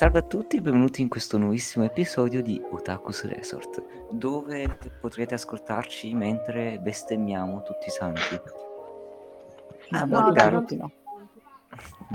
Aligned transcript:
Salve 0.00 0.20
a 0.20 0.22
tutti 0.22 0.56
e 0.56 0.62
benvenuti 0.62 1.02
in 1.02 1.10
questo 1.10 1.36
nuovissimo 1.36 1.84
episodio 1.84 2.40
di 2.40 2.58
Otakus 2.70 3.26
Resort, 3.26 3.82
dove 4.08 4.78
potrete 4.98 5.34
ascoltarci 5.34 6.14
mentre 6.14 6.78
bestemmiamo 6.80 7.60
tutti 7.60 7.88
i 7.88 7.90
santi. 7.90 8.40
Ah, 9.90 10.06
No, 10.06 10.20
Molinar, 10.22 10.64
no. 10.70 10.90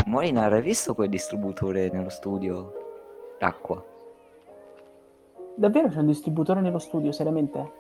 Molinar, 0.08 0.54
hai 0.54 0.64
visto 0.64 0.96
quel 0.96 1.10
distributore 1.10 1.92
nello 1.94 2.10
studio 2.10 2.74
d'acqua? 3.38 3.86
Davvero 5.54 5.88
c'è 5.90 6.00
un 6.00 6.08
distributore 6.08 6.62
nello 6.62 6.80
studio, 6.80 7.12
seriamente? 7.12 7.72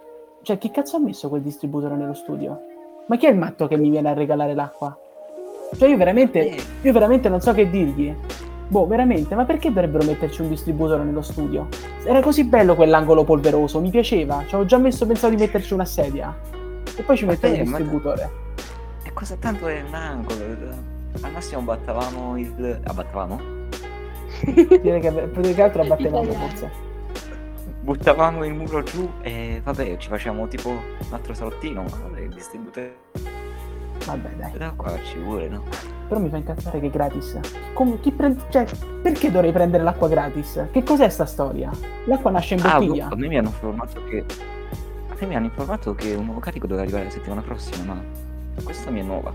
Cioè, 0.43 0.59
chi 0.59 0.69
cazzo 0.69 0.97
ha 0.97 0.99
messo 0.99 1.29
quel 1.29 1.41
distributore 1.41 1.95
nello 1.95 2.13
studio? 2.13 2.61
Ma 3.07 3.17
chi 3.17 3.25
è 3.25 3.31
il 3.31 3.39
matto 3.39 3.67
che 3.67 3.75
mi 3.75 3.89
viene 3.89 4.09
a 4.09 4.13
regalare 4.13 4.53
l'acqua? 4.53 4.95
Cioè, 5.75 5.89
io 5.89 5.97
veramente, 5.97 6.47
Eh. 6.47 6.61
io 6.83 6.93
veramente 6.93 7.27
non 7.27 7.41
so 7.41 7.53
che 7.53 7.67
dirgli. 7.67 8.15
Boh, 8.67 8.87
veramente, 8.87 9.35
ma 9.35 9.45
perché 9.45 9.69
dovrebbero 9.69 10.03
metterci 10.05 10.41
un 10.41 10.49
distributore 10.49 11.03
nello 11.03 11.21
studio? 11.21 11.67
Era 12.03 12.21
così 12.21 12.45
bello 12.45 12.75
quell'angolo 12.75 13.23
polveroso, 13.23 13.79
mi 13.79 13.91
piaceva. 13.91 14.39
Ci 14.39 14.55
avevo 14.55 14.65
già 14.65 14.77
messo, 14.77 15.05
pensavo 15.05 15.35
di 15.35 15.41
metterci 15.41 15.73
una 15.73 15.85
sedia. 15.85 16.35
E 16.97 17.01
poi 17.03 17.15
ci 17.15 17.25
mettevo 17.25 17.53
il 17.53 17.59
ma- 17.67 17.77
distributore. 17.77 18.29
E 19.03 19.13
cosa 19.13 19.35
tanto 19.35 19.67
è 19.67 19.83
un 19.87 19.93
angolo? 19.93 20.43
Al 21.21 21.31
massimo 21.31 21.61
battavamo 21.61 22.37
il... 22.37 22.79
abbattavamo? 22.83 23.39
Direi 24.81 24.99
che 24.99 25.11
più 25.11 25.41
che 25.41 25.61
altro 25.61 25.83
abbattevamo, 25.83 26.31
forse. 26.31 26.83
Buttavamo 27.81 28.43
il 28.45 28.53
muro 28.53 28.81
giù 28.81 29.07
e 29.21 29.61
vabbè, 29.63 29.97
ci 29.97 30.09
facciamo 30.09 30.47
tipo 30.47 30.69
un 30.69 30.79
altro 31.11 31.35
salottino, 31.35 31.83
ma 31.83 31.97
vabbè, 32.01 32.21
il 32.21 32.33
distributore 32.33 32.95
Vabbè, 34.05 34.29
dai. 34.37 34.51
d'acqua 34.57 34.93
ci 35.03 35.17
vuole, 35.19 35.47
no? 35.47 35.63
Però 36.07 36.19
mi 36.19 36.29
fa 36.29 36.37
incazzare 36.37 36.79
che 36.79 36.87
è 36.87 36.89
gratis. 36.89 37.39
Come, 37.73 37.99
chi 37.99 38.11
prende, 38.11 38.41
cioè, 38.49 38.65
perché 39.01 39.31
dovrei 39.31 39.51
prendere 39.51 39.83
l'acqua 39.83 40.07
gratis? 40.07 40.67
Che 40.71 40.83
cos'è 40.83 41.09
sta 41.09 41.25
storia? 41.25 41.71
L'acqua 42.05 42.29
nasce 42.31 42.53
in 42.55 42.61
Ah, 42.63 42.77
bottiglia. 42.77 43.07
boh, 43.07 43.13
a 43.15 43.17
me 43.17 43.27
mi 43.27 43.37
hanno 43.37 43.47
informato 43.49 44.03
che. 44.03 44.25
A 45.09 45.15
me 45.19 45.25
mi 45.27 45.35
hanno 45.35 45.45
informato 45.45 45.95
che 45.95 46.13
un 46.13 46.25
nuovo 46.25 46.39
carico 46.39 46.67
doveva 46.67 46.83
arrivare 46.83 47.05
la 47.05 47.09
settimana 47.11 47.41
prossima, 47.41 47.93
ma 47.93 48.01
questa 48.63 48.91
mi 48.91 48.99
è 48.99 49.03
nuova. 49.03 49.33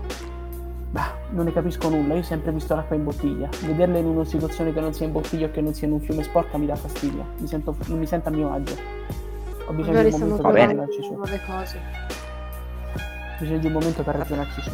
Bah, 0.91 1.13
non 1.31 1.45
ne 1.45 1.53
capisco 1.53 1.89
nulla. 1.89 2.13
Io 2.13 2.19
ho 2.19 2.23
sempre 2.23 2.51
visto 2.51 2.75
l'acqua 2.75 2.95
in 2.95 3.03
bottiglia. 3.03 3.49
Vederla 3.65 3.97
in 3.97 4.05
una 4.05 4.25
situazione 4.25 4.71
che 4.73 4.79
non 4.79 4.93
sia 4.93 5.05
in 5.05 5.11
bottiglia 5.13 5.47
o 5.47 5.51
che 5.51 5.61
non 5.61 5.73
sia 5.73 5.87
in 5.87 5.93
un 5.93 6.01
fiume 6.01 6.23
sporca 6.23 6.57
mi 6.57 6.65
dà 6.65 6.75
fastidio. 6.75 7.25
Mi 7.37 7.47
sento, 7.47 7.75
non 7.87 7.97
mi 7.99 8.05
sento 8.05 8.29
a 8.29 8.31
mio 8.31 8.51
agio. 8.53 8.75
Ho 9.67 9.71
bisogno 9.73 9.93
Magari 9.97 10.09
di 10.09 10.15
un 10.15 10.19
momento 10.21 10.41
per 10.43 10.51
bene. 10.53 10.65
ragionarci 10.67 11.01
su. 11.03 11.13
nuove 11.13 11.39
cose. 11.45 11.79
Bisogno 13.41 13.57
di 13.57 13.65
un 13.65 13.71
momento 13.71 14.03
per 14.03 14.13
ragionarci 14.17 14.61
su. 14.61 14.69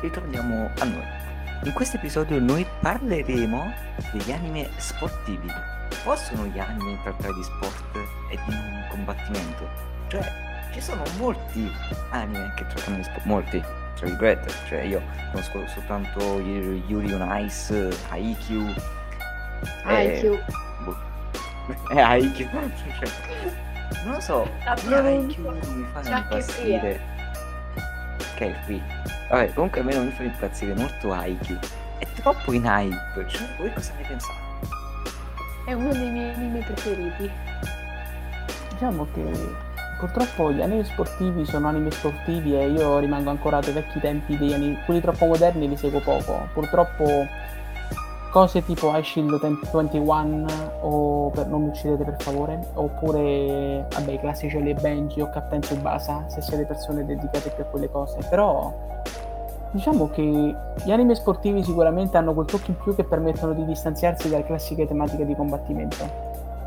Ritorniamo 0.00 0.70
a 0.78 0.84
noi. 0.84 1.02
In 1.64 1.72
questo 1.72 1.96
episodio 1.96 2.38
noi 2.38 2.64
parleremo 2.80 3.72
degli 4.12 4.30
anime 4.30 4.70
sportivi. 4.76 5.48
Possono 6.04 6.46
gli 6.46 6.58
anime 6.60 7.00
trattare 7.02 7.34
di 7.34 7.42
sport 7.42 7.96
e 8.30 8.38
di 8.46 8.54
combattimento? 8.90 9.68
Cioè, 10.06 10.22
ci 10.72 10.80
sono 10.80 11.02
molti 11.18 11.68
anime 12.10 12.52
che 12.54 12.64
trattano 12.68 12.98
di 12.98 13.02
sport, 13.02 13.24
molti, 13.24 13.60
tra 13.96 14.06
virgolette. 14.06 14.54
Cioè, 14.68 14.82
io 14.82 15.02
conosco 15.32 15.66
soltanto 15.66 16.38
Yuri 16.38 17.12
on 17.12 17.44
Ice, 17.44 17.88
Haikyuu. 18.10 18.72
e- 19.88 20.18
IQ. 20.20 20.44
Boh. 20.84 20.96
Haikyuu. 21.90 22.48
Non 24.04 24.14
lo 24.14 24.20
so. 24.20 24.48
Haikyuu 24.64 25.42
pronuncia. 25.42 25.70
mi 25.70 25.86
fa 25.92 26.16
impazzire. 26.16 27.00
Che 28.36 28.46
è 28.46 28.64
qui. 28.66 28.82
Vabbè, 29.30 29.52
comunque 29.54 29.80
a 29.80 29.84
me 29.84 29.94
non 29.94 30.04
mi 30.06 30.10
fa 30.12 30.22
impazzire 30.22 30.74
molto 30.74 31.12
Haikyuu. 31.12 31.58
È 31.98 32.06
troppo 32.20 32.52
in 32.52 32.64
hype. 32.64 33.26
Cioè, 33.28 33.46
voi 33.58 33.72
cosa 33.72 33.92
ne 33.96 34.06
pensate? 34.06 34.42
È 35.64 35.72
uno 35.72 35.92
dei 35.92 36.10
miei 36.10 36.34
anime 36.34 36.58
preferiti. 36.60 37.30
Diciamo 38.70 39.06
che 39.14 39.22
purtroppo 39.98 40.52
gli 40.52 40.60
anime 40.60 40.84
sportivi 40.84 41.46
sono 41.46 41.68
anime 41.68 41.90
sportivi 41.90 42.54
e 42.58 42.68
io 42.68 42.98
rimango 42.98 43.30
ancorato 43.30 43.68
ai 43.68 43.74
vecchi 43.74 44.00
tempi 44.00 44.36
degli 44.36 44.52
anime. 44.52 44.82
Quelli 44.84 45.00
troppo 45.00 45.24
moderni 45.24 45.66
li 45.66 45.76
seguo 45.78 46.00
poco. 46.00 46.48
Purtroppo 46.52 47.26
cose 48.34 48.64
tipo 48.64 48.90
High 48.90 49.04
Shield 49.04 49.38
21 49.70 50.44
o 50.80 51.30
per 51.30 51.46
non 51.46 51.62
mi 51.62 51.68
uccidete 51.68 52.02
per 52.02 52.16
favore. 52.20 52.66
Oppure 52.74 53.86
vabbè 53.88 54.10
i 54.10 54.18
classici 54.18 54.60
Le 54.60 54.74
Benji 54.74 55.20
o 55.20 55.30
Captain 55.30 55.60
Tsubasa 55.60 56.24
se 56.26 56.42
siete 56.42 56.64
persone 56.64 57.06
dedicate 57.06 57.50
più 57.50 57.62
a 57.62 57.66
quelle 57.66 57.88
cose. 57.88 58.18
Però 58.28 58.72
diciamo 59.70 60.10
che 60.10 60.22
gli 60.84 60.90
anime 60.90 61.14
sportivi 61.14 61.62
sicuramente 61.62 62.16
hanno 62.16 62.34
quel 62.34 62.46
tocco 62.46 62.70
in 62.70 62.76
più 62.76 62.96
che 62.96 63.04
permettono 63.04 63.52
di 63.52 63.64
distanziarsi 63.66 64.28
dalle 64.28 64.44
classiche 64.44 64.84
tematiche 64.84 65.24
di 65.24 65.36
combattimento 65.36 66.23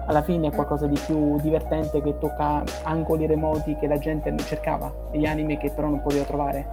alla 0.07 0.21
fine 0.21 0.47
è 0.47 0.51
qualcosa 0.51 0.87
di 0.87 0.97
più 1.05 1.39
divertente 1.39 2.01
che 2.01 2.17
tocca 2.17 2.63
angoli 2.83 3.25
remoti 3.25 3.75
che 3.75 3.87
la 3.87 3.97
gente 3.97 4.29
non 4.29 4.39
cercava 4.39 4.91
degli 5.11 5.25
anime 5.25 5.57
che 5.57 5.69
però 5.69 5.89
non 5.89 6.01
poteva 6.01 6.23
trovare 6.23 6.65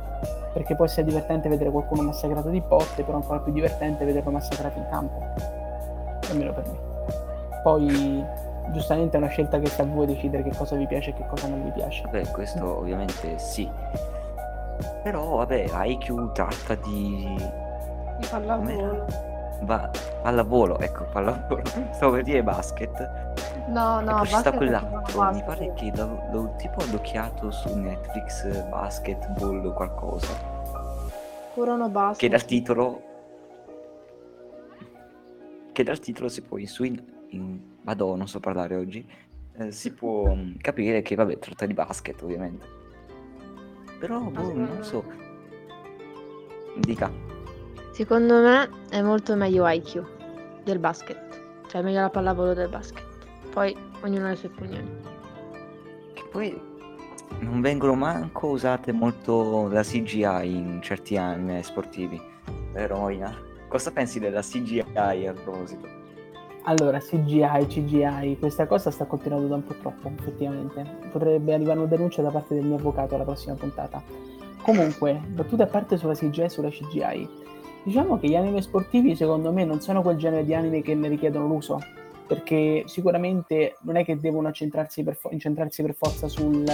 perché 0.52 0.76
può 0.76 0.84
essere 0.84 1.04
divertente 1.04 1.48
vedere 1.48 1.70
qualcuno 1.70 2.02
massacrato 2.02 2.48
di 2.48 2.60
botte, 2.60 3.02
però 3.02 3.16
ancora 3.16 3.40
più 3.40 3.52
divertente 3.52 4.04
vederlo 4.04 4.30
massacrato 4.30 4.78
in 4.78 4.86
campo. 4.88 5.18
Almeno 6.30 6.52
per 6.52 6.64
me. 6.64 6.78
Poi, 7.60 8.24
giustamente 8.70 9.16
è 9.16 9.18
una 9.18 9.28
scelta 9.28 9.58
che 9.58 9.66
sta 9.66 9.82
a 9.82 9.86
voi 9.86 10.06
decidere 10.06 10.44
che 10.44 10.56
cosa 10.56 10.76
vi 10.76 10.86
piace 10.86 11.10
e 11.10 11.14
che 11.14 11.26
cosa 11.26 11.48
non 11.48 11.64
vi 11.64 11.70
piace. 11.70 12.02
Vabbè, 12.04 12.30
questo 12.30 12.78
ovviamente 12.78 13.36
sì. 13.38 13.68
Però, 15.02 15.38
vabbè, 15.38 15.66
Haikyuu 15.72 16.30
tratta 16.30 16.76
di... 16.76 17.34
Di 18.18 18.26
pallavolo. 18.30 19.33
Va... 19.64 19.90
pallavolo, 20.22 20.78
ecco, 20.78 21.04
pallavolo. 21.04 21.62
Stavo 21.92 22.12
per 22.12 22.22
dire 22.22 22.42
basket. 22.42 23.32
No, 23.68 24.00
e 24.00 24.04
no, 24.04 24.16
poi 24.16 24.26
ci 24.26 24.34
sta 24.34 24.52
quell'altro, 24.52 25.32
mi 25.32 25.42
pare 25.42 25.72
che 25.74 25.90
l'ho, 25.94 26.28
l'ho 26.30 26.54
tipo 26.58 26.80
adocchiato 26.80 27.50
su 27.50 27.74
Netflix, 27.74 28.68
basketball 28.68 29.64
o 29.64 29.72
qualcosa, 29.72 30.28
Furono 31.54 31.88
basket. 31.88 32.18
che 32.18 32.28
dal 32.28 32.44
titolo, 32.44 33.02
che 35.72 35.82
dal 35.82 35.98
titolo 35.98 36.28
si 36.28 36.42
può 36.42 36.58
insuin, 36.58 37.26
in, 37.28 37.58
madò, 37.82 38.14
non 38.16 38.28
so 38.28 38.38
parlare 38.38 38.76
oggi, 38.76 39.06
eh, 39.56 39.70
si 39.72 39.92
può 39.92 40.34
mm, 40.34 40.56
capire 40.60 41.00
che 41.00 41.14
vabbè, 41.14 41.38
tratta 41.38 41.64
di 41.64 41.74
basket 41.74 42.20
ovviamente. 42.22 42.66
Però, 43.98 44.20
boh, 44.20 44.52
non 44.52 44.82
so, 44.82 45.04
dica, 46.76 47.10
Secondo 47.94 48.40
me 48.40 48.68
è 48.90 49.00
molto 49.02 49.36
meglio 49.36 49.68
IQ 49.68 50.04
del 50.64 50.80
basket. 50.80 51.62
Cioè 51.68 51.80
meglio 51.80 52.00
la 52.00 52.10
pallavolo 52.10 52.52
del 52.52 52.68
basket. 52.68 53.04
Poi 53.50 53.72
ognuno 54.00 54.26
ha 54.26 54.30
le 54.30 54.34
sue 54.34 54.48
opinioni. 54.48 54.90
che 56.12 56.24
poi 56.28 56.60
non 57.38 57.60
vengono 57.60 57.94
manco 57.94 58.48
usate 58.48 58.90
molto 58.90 59.68
la 59.68 59.84
CGI 59.84 60.56
in 60.56 60.80
certi 60.82 61.16
anime 61.16 61.62
sportivi, 61.62 62.20
vero 62.72 62.96
Moina? 62.96 63.32
Cosa 63.68 63.92
pensi 63.92 64.18
della 64.18 64.42
CGI 64.42 64.82
a 64.96 65.32
proposito? 65.32 65.86
Allora, 66.64 66.98
CGI, 66.98 67.66
CGI, 67.68 68.38
questa 68.40 68.66
cosa 68.66 68.90
sta 68.90 69.04
continuando 69.04 69.46
da 69.46 69.54
un 69.54 69.66
po' 69.66 69.74
troppo, 69.74 70.10
effettivamente. 70.18 70.84
Potrebbe 71.12 71.54
arrivare 71.54 71.78
una 71.78 71.86
denuncia 71.88 72.22
da 72.22 72.30
parte 72.30 72.54
del 72.54 72.64
mio 72.64 72.74
avvocato 72.74 73.14
alla 73.14 73.22
prossima 73.22 73.54
puntata. 73.54 74.02
Comunque, 74.62 75.20
battute 75.28 75.62
a 75.62 75.66
parte 75.66 75.96
sulla 75.96 76.14
CGI 76.14 76.42
e 76.42 76.48
sulla 76.48 76.70
CGI, 76.70 77.42
diciamo 77.84 78.18
che 78.18 78.28
gli 78.28 78.34
anime 78.34 78.62
sportivi 78.62 79.14
secondo 79.14 79.52
me 79.52 79.64
non 79.64 79.80
sono 79.80 80.02
quel 80.02 80.16
genere 80.16 80.44
di 80.44 80.54
anime 80.54 80.82
che 80.82 80.94
ne 80.94 81.08
richiedono 81.08 81.46
l'uso, 81.46 81.78
perché 82.26 82.84
sicuramente 82.86 83.76
non 83.82 83.96
è 83.96 84.04
che 84.04 84.18
devono 84.18 84.50
per, 84.50 85.14
fo- 85.14 85.30
incentrarsi 85.30 85.82
per 85.82 85.94
forza 85.94 86.26
sul- 86.26 86.64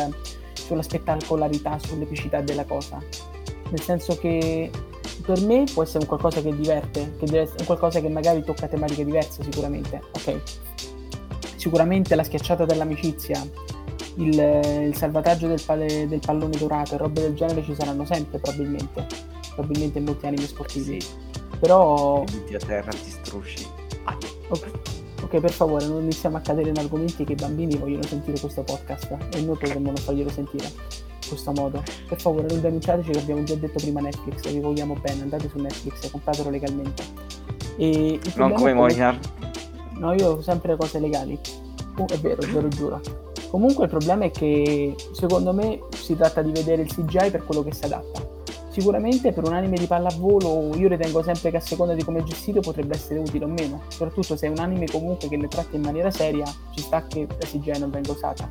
sulla 0.55 0.83
spettacolarità, 0.83 1.79
sull'epicità 1.79 2.41
della 2.41 2.65
cosa. 2.65 2.99
Nel 3.71 3.81
senso 3.81 4.17
che 4.17 4.71
per 5.25 5.41
me 5.43 5.65
può 5.73 5.83
essere 5.83 6.01
un 6.01 6.07
qualcosa 6.07 6.41
che 6.41 6.55
diverte, 6.55 7.17
che 7.19 7.27
deve 7.27 7.51
un 7.59 7.67
qualcosa 7.67 8.01
che 8.01 8.09
magari 8.09 8.43
tocca 8.43 8.69
tematiche 8.69 9.05
diverse 9.05 9.43
sicuramente, 9.43 10.01
ok? 10.13 10.41
Sicuramente 11.57 12.15
la 12.15 12.25
schiacciata 12.25 12.65
dell'amicizia, 12.65 13.41
il, 14.17 14.87
il 14.87 14.97
salvataggio 14.97 15.47
del, 15.49 15.61
pale- 15.65 16.07
del 16.09 16.21
pallone 16.25 16.57
dorato 16.57 16.95
e 16.95 16.99
robe 16.99 17.21
del 17.21 17.35
genere 17.35 17.63
ci 17.65 17.75
saranno 17.75 18.05
sempre 18.05 18.39
probabilmente, 18.39 19.07
probabilmente 19.61 19.99
in 19.99 20.05
molti 20.05 20.27
anime 20.27 20.47
sportivi. 20.47 21.01
Sì, 21.01 21.09
Però 21.59 22.25
butti 22.25 22.55
a 22.55 22.59
terra, 22.59 22.91
ti 22.91 23.11
strusci. 23.11 23.67
Ah, 24.05 24.17
Ok, 24.49 24.71
ok, 25.23 25.39
per 25.39 25.53
favore, 25.53 25.87
non 25.87 26.03
iniziamo 26.03 26.37
a 26.37 26.41
cadere 26.41 26.71
in 26.71 26.79
argomenti 26.79 27.25
che 27.25 27.33
i 27.33 27.37
bambini 27.37 27.77
vogliono 27.77 28.03
sentire 28.03 28.39
questo 28.41 28.63
podcast 28.63 29.17
e 29.35 29.41
noi 29.43 29.57
potremmo 29.57 29.87
non 29.87 29.97
farglielo 29.97 30.31
sentire 30.31 30.65
in 30.67 31.29
questo 31.29 31.53
modo. 31.53 31.83
Per 32.09 32.21
favore, 32.21 32.47
non 32.49 32.61
denunciateci 32.61 33.11
che 33.13 33.19
abbiamo 33.19 33.45
già 33.45 33.55
detto 33.55 33.79
prima 33.79 34.01
Netflix, 34.01 34.51
vi 34.51 34.59
vogliamo 34.59 34.95
bene, 35.01 35.23
andate 35.23 35.49
su 35.49 35.59
Netflix 35.59 36.05
e 36.05 36.11
compratelo 36.11 36.51
legalmente. 36.51 37.05
E 37.77 38.19
non 38.35 38.55
come 38.55 38.73
Moinar. 38.75 39.19
No, 39.99 40.15
io 40.15 40.31
ho 40.31 40.43
sempre 40.43 40.77
cose 40.77 40.99
legali. 40.99 41.39
Oh, 41.97 42.07
è 42.09 42.19
vero, 42.19 42.41
ve 42.53 42.61
lo 42.61 42.69
giuro. 42.69 43.01
Comunque 43.51 43.85
il 43.85 43.91
problema 43.91 44.25
è 44.25 44.31
che 44.31 44.95
secondo 45.13 45.53
me 45.53 45.81
si 45.95 46.17
tratta 46.17 46.41
di 46.43 46.51
vedere 46.51 46.83
il 46.83 46.89
CGI 46.93 47.31
per 47.31 47.45
quello 47.45 47.63
che 47.63 47.73
si 47.73 47.85
adatta. 47.85 48.27
Sicuramente 48.71 49.33
per 49.33 49.45
un 49.45 49.53
anime 49.53 49.77
di 49.77 49.87
pallavolo 49.87 50.77
io 50.77 50.87
ritengo 50.87 51.25
sempre 51.25 51.51
che 51.51 51.57
a 51.57 51.61
seconda 51.61 51.93
di 51.93 52.05
come 52.05 52.21
è 52.21 52.23
gestito 52.23 52.61
potrebbe 52.61 52.95
essere 52.95 53.19
utile 53.19 53.45
o 53.45 53.49
meno, 53.49 53.83
soprattutto 53.89 54.37
se 54.37 54.47
è 54.47 54.49
un 54.49 54.59
anime 54.59 54.87
comunque 54.87 55.29
che 55.29 55.37
ne 55.37 55.49
tratta 55.49 55.75
in 55.75 55.83
maniera 55.83 56.13
seria, 56.13 56.45
ci 56.73 56.81
sta 56.81 57.05
che 57.05 57.27
la 57.29 57.47
CGI 57.47 57.81
non 57.81 57.91
venga 57.91 58.13
usata. 58.13 58.49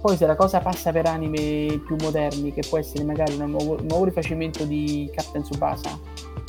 Poi 0.00 0.16
se 0.16 0.26
la 0.26 0.34
cosa 0.34 0.60
passa 0.60 0.92
per 0.92 1.06
anime 1.06 1.78
più 1.86 1.96
moderni, 2.00 2.54
che 2.54 2.62
può 2.66 2.78
essere 2.78 3.04
magari 3.04 3.36
un 3.36 3.50
nuovo, 3.50 3.72
un 3.72 3.86
nuovo 3.86 4.04
rifacimento 4.04 4.64
di 4.64 5.10
Captain 5.14 5.44
Tsubasa, 5.44 5.98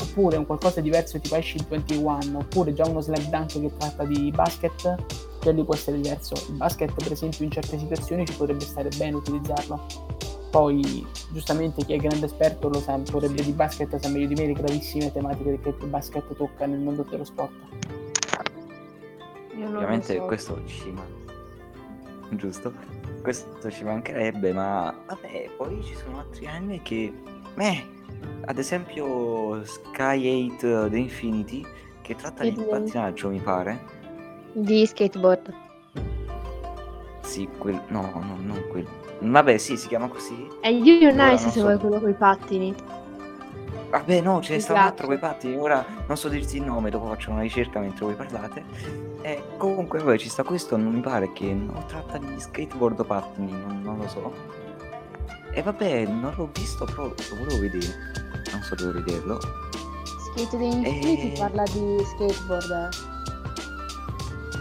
oppure 0.02 0.38
un 0.38 0.46
qualcosa 0.46 0.80
diverso 0.80 1.20
tipo 1.20 1.36
Ash 1.36 1.56
21, 1.68 2.38
oppure 2.38 2.74
già 2.74 2.88
uno 2.88 3.02
slam 3.02 3.30
dunk 3.30 3.60
che 3.60 3.72
tratta 3.78 4.06
di 4.06 4.32
basket, 4.32 4.96
lì 5.52 5.64
può 5.64 5.76
essere 5.76 5.98
diverso. 6.02 6.34
Il 6.50 6.56
basket 6.56 6.94
per 6.94 7.12
esempio 7.12 7.44
in 7.44 7.52
certe 7.52 7.78
situazioni 7.78 8.26
ci 8.26 8.34
potrebbe 8.34 8.64
stare 8.64 8.90
bene 8.98 9.16
utilizzarlo 9.16 10.15
poi 10.56 11.06
giustamente 11.32 11.84
chi 11.84 11.92
è 11.92 11.98
grande 11.98 12.28
esperto 12.28 12.70
lo 12.70 12.80
sa, 12.80 12.98
potrebbe 12.98 13.44
di 13.44 13.52
basket 13.52 13.94
sa 13.98 14.08
meglio 14.08 14.28
di 14.28 14.36
me 14.36 14.46
le 14.46 14.54
gravissime 14.54 15.12
tematiche 15.12 15.60
che 15.60 15.76
il 15.78 15.88
basket 15.88 16.34
tocca 16.34 16.66
nel 16.66 16.80
mondo 16.80 17.06
dello 17.10 17.26
sport. 17.26 17.52
Ovviamente 19.54 20.16
so. 20.16 20.26
questo 20.26 20.66
ci 20.66 20.92
manca, 20.92 21.34
giusto? 22.30 22.72
Questo 23.22 23.70
ci 23.70 23.84
mancherebbe, 23.84 24.54
ma 24.54 24.96
vabbè, 25.08 25.50
poi 25.58 25.84
ci 25.84 25.94
sono 25.94 26.20
altri 26.20 26.48
anime 26.48 26.82
che, 26.84 27.12
eh, 27.58 27.86
ad 28.46 28.58
esempio 28.58 29.62
Sky 29.66 30.54
8 30.54 30.88
The 30.88 30.98
Infinity, 30.98 31.66
che 32.02 32.16
tratta 32.16 32.44
di 32.44 32.52
pattinaggio, 32.52 33.28
mi 33.28 33.42
pare. 33.42 33.78
Di 34.54 34.86
skateboard. 34.86 35.54
Sì, 37.24 37.46
quel... 37.58 37.82
no, 37.90 38.10
no, 38.14 38.38
non 38.40 38.64
quello 38.70 39.05
Vabbè, 39.20 39.58
sì, 39.58 39.78
si 39.78 39.88
chiama 39.88 40.08
così. 40.08 40.48
È 40.60 40.70
You 40.70 41.14
Nice 41.14 41.38
se 41.38 41.50
so. 41.52 41.62
vuoi 41.62 41.78
quello 41.78 42.00
con 42.00 42.10
i 42.10 42.14
pattini. 42.14 42.76
Vabbè, 43.90 44.22
no, 44.22 44.42
ce 44.42 44.56
ne 44.56 44.60
sta 44.60 44.74
un 44.74 44.80
altro 44.80 45.06
con 45.06 45.16
i 45.16 45.20
pattini. 45.20 45.56
Ora 45.56 45.86
non 46.08 46.18
so 46.18 46.28
dirti 46.28 46.58
il 46.58 46.64
nome, 46.64 46.90
dopo 46.90 47.08
faccio 47.08 47.32
una 47.32 47.42
ricerca 47.42 47.80
mentre 47.80 48.06
voi 48.06 48.16
parlate. 48.16 48.64
E 49.22 49.44
comunque, 49.58 50.00
vabbè, 50.00 50.18
ci 50.18 50.30
sta 50.30 50.44
questo. 50.44 50.76
Non 50.76 50.92
mi 50.92 51.00
pare 51.00 51.32
che 51.32 51.46
non 51.46 51.84
tratta 51.88 52.18
di 52.18 52.40
skateboard 52.40 53.00
o 53.00 53.04
pattini, 53.04 53.52
non, 53.52 53.82
non 53.82 53.98
lo 53.98 54.08
so. 54.08 54.34
E 55.52 55.62
vabbè, 55.62 56.06
non 56.08 56.34
l'ho 56.36 56.50
visto, 56.54 56.84
però 56.86 57.04
lo 57.04 57.16
volevo 57.38 57.62
vedere. 57.62 57.88
Non 58.52 58.62
so 58.62 58.76
dove 58.76 59.02
vederlo. 59.02 59.40
Skate 60.34 60.58
dei 60.58 60.72
Infinity 60.72 61.34
e... 61.34 61.38
parla 61.38 61.64
di 61.64 61.98
skateboard. 62.04 62.90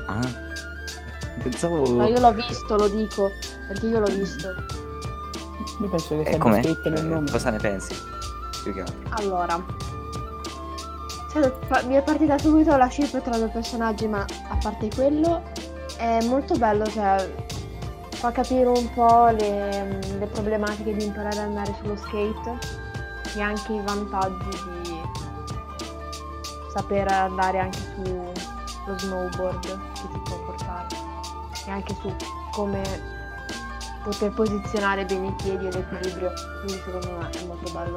Ah. 0.06 0.43
Pensavo... 1.42 1.84
Ma 1.94 2.06
io 2.06 2.20
l'ho 2.20 2.32
visto, 2.32 2.76
lo 2.76 2.88
dico. 2.88 3.30
Perché 3.68 3.86
io 3.86 3.98
l'ho 3.98 4.06
visto. 4.06 4.48
Io 5.80 5.88
penso 5.88 6.16
che 6.18 6.30
sia 6.30 6.38
come? 6.38 6.62
scritto 6.62 6.88
nel 6.88 7.04
nome. 7.06 7.30
Cosa 7.30 7.50
ne 7.50 7.58
pensi? 7.58 7.94
Più 8.62 8.72
che 8.72 8.80
altro. 8.80 9.08
Allora. 9.10 9.64
Cioè, 11.32 11.52
mi 11.86 11.94
è 11.94 12.02
partita 12.02 12.38
subito 12.38 12.76
la 12.76 12.88
ship 12.88 13.20
tra 13.20 13.36
due 13.36 13.48
personaggi, 13.48 14.06
ma 14.06 14.24
a 14.48 14.58
parte 14.62 14.88
quello 14.94 15.42
è 15.96 16.22
molto 16.24 16.56
bello, 16.56 16.86
cioè 16.86 17.28
fa 18.10 18.30
capire 18.30 18.66
un 18.66 18.90
po' 18.94 19.26
le, 19.26 19.98
le 20.18 20.26
problematiche 20.26 20.94
di 20.94 21.04
imparare 21.04 21.40
ad 21.40 21.46
andare 21.46 21.74
sullo 21.80 21.96
skate 21.96 22.58
e 23.36 23.40
anche 23.40 23.72
i 23.72 23.82
vantaggi 23.84 24.48
di 24.82 25.00
saper 26.72 27.10
andare 27.10 27.58
anche 27.58 27.78
sullo 27.94 28.32
snowboard 28.98 29.93
e 31.66 31.70
anche 31.70 31.94
su 31.94 32.12
come 32.52 32.82
poter 34.02 34.32
posizionare 34.32 35.04
bene 35.04 35.28
i 35.28 35.34
piedi 35.42 35.66
e 35.66 35.72
l'equilibrio, 35.72 36.32
quindi 36.60 36.82
secondo 36.84 37.18
me 37.18 37.30
è 37.30 37.46
molto 37.46 37.72
bello. 37.72 37.94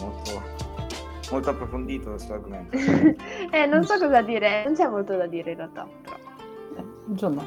Molto, 0.00 0.42
molto 1.30 1.50
approfondito 1.50 2.10
questo 2.10 2.32
argomento. 2.32 2.76
eh, 3.50 3.66
non 3.66 3.84
so 3.84 3.98
cosa 3.98 4.20
dire, 4.22 4.64
non 4.64 4.74
c'è 4.74 4.88
molto 4.88 5.16
da 5.16 5.26
dire 5.26 5.52
in 5.52 5.56
realtà, 5.56 5.86
però. 6.02 6.18
Insomma, 7.10 7.42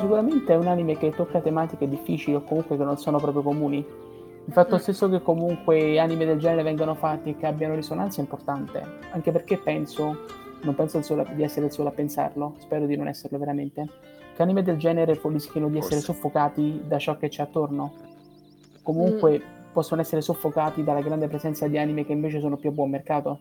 sicuramente 0.00 0.52
è 0.52 0.56
un 0.56 0.66
anime 0.66 0.98
che 0.98 1.10
tocca 1.10 1.40
tematiche 1.40 1.88
difficili 1.88 2.36
o 2.36 2.42
comunque 2.42 2.76
che 2.76 2.84
non 2.84 2.98
sono 2.98 3.18
proprio 3.18 3.42
comuni. 3.42 3.78
Il 3.78 4.52
fatto 4.52 4.76
mm. 4.76 4.78
stesso 4.78 5.08
che 5.08 5.22
comunque 5.22 5.98
anime 5.98 6.26
del 6.26 6.38
genere 6.38 6.62
vengano 6.62 6.94
fatti 6.94 7.30
e 7.30 7.36
che 7.36 7.46
abbiano 7.46 7.74
risonanza 7.74 8.18
è 8.18 8.22
importante, 8.22 8.82
anche 9.10 9.32
perché 9.32 9.56
penso, 9.58 10.24
non 10.62 10.74
penso 10.74 11.00
solo, 11.02 11.26
di 11.34 11.42
essere 11.42 11.66
il 11.66 11.72
solo 11.72 11.88
a 11.88 11.92
pensarlo, 11.92 12.56
spero 12.58 12.86
di 12.86 12.96
non 12.96 13.08
esserlo 13.08 13.38
veramente, 13.38 13.86
che 14.34 14.42
anime 14.42 14.62
del 14.62 14.76
genere 14.76 15.20
rischiano 15.22 15.68
di 15.68 15.78
essere 15.78 16.00
soffocati 16.00 16.82
da 16.86 16.98
ciò 16.98 17.16
che 17.16 17.28
c'è 17.28 17.42
attorno. 17.42 17.94
Comunque 18.82 19.38
mm. 19.38 19.72
possono 19.72 20.00
essere 20.00 20.20
soffocati 20.20 20.84
dalla 20.84 21.02
grande 21.02 21.28
presenza 21.28 21.66
di 21.66 21.78
anime 21.78 22.04
che 22.04 22.12
invece 22.12 22.40
sono 22.40 22.56
più 22.56 22.70
a 22.70 22.72
buon 22.72 22.90
mercato. 22.90 23.40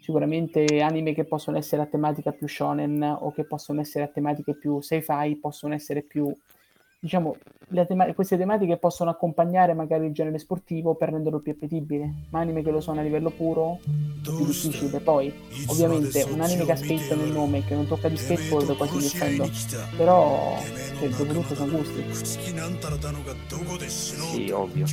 Sicuramente 0.00 0.64
anime 0.82 1.14
che 1.14 1.24
possono 1.24 1.56
essere 1.56 1.82
a 1.82 1.86
tematica 1.86 2.32
più 2.32 2.46
shonen 2.46 3.02
o 3.02 3.32
che 3.32 3.44
possono 3.44 3.80
essere 3.80 4.04
a 4.04 4.08
tematiche 4.08 4.54
più 4.54 4.80
sci-fi 4.80 5.38
possono 5.40 5.72
essere 5.72 6.02
più 6.02 6.30
diciamo, 7.04 7.36
tema- 7.86 8.10
queste 8.14 8.38
tematiche 8.38 8.78
possono 8.78 9.10
accompagnare 9.10 9.74
magari 9.74 10.06
il 10.06 10.14
genere 10.14 10.38
sportivo 10.38 10.94
per 10.94 11.10
renderlo 11.10 11.38
più 11.38 11.52
appetibile, 11.52 12.10
ma 12.30 12.40
anime 12.40 12.62
che 12.62 12.70
lo 12.70 12.80
sono 12.80 13.00
a 13.00 13.02
livello 13.02 13.28
puro 13.28 13.78
è 13.84 14.30
più 14.30 14.46
difficile. 14.46 15.00
Poi, 15.00 15.30
ovviamente, 15.66 16.22
un 16.22 16.40
anime 16.40 16.64
che 16.64 16.72
ha 16.72 16.76
skate 16.76 17.14
nel 17.14 17.30
nome 17.30 17.62
che 17.62 17.74
non 17.74 17.86
tocca 17.86 18.08
di 18.08 18.16
skateboard 18.16 18.74
quasi 18.76 18.96
difendo, 18.96 19.46
però 19.98 20.56
cioè, 20.98 21.08
dopo 21.10 21.32
tutto 21.34 21.54
sono 21.54 21.76
gusti. 21.76 22.04
Sì, 23.86 24.50
ovvio. 24.50 24.86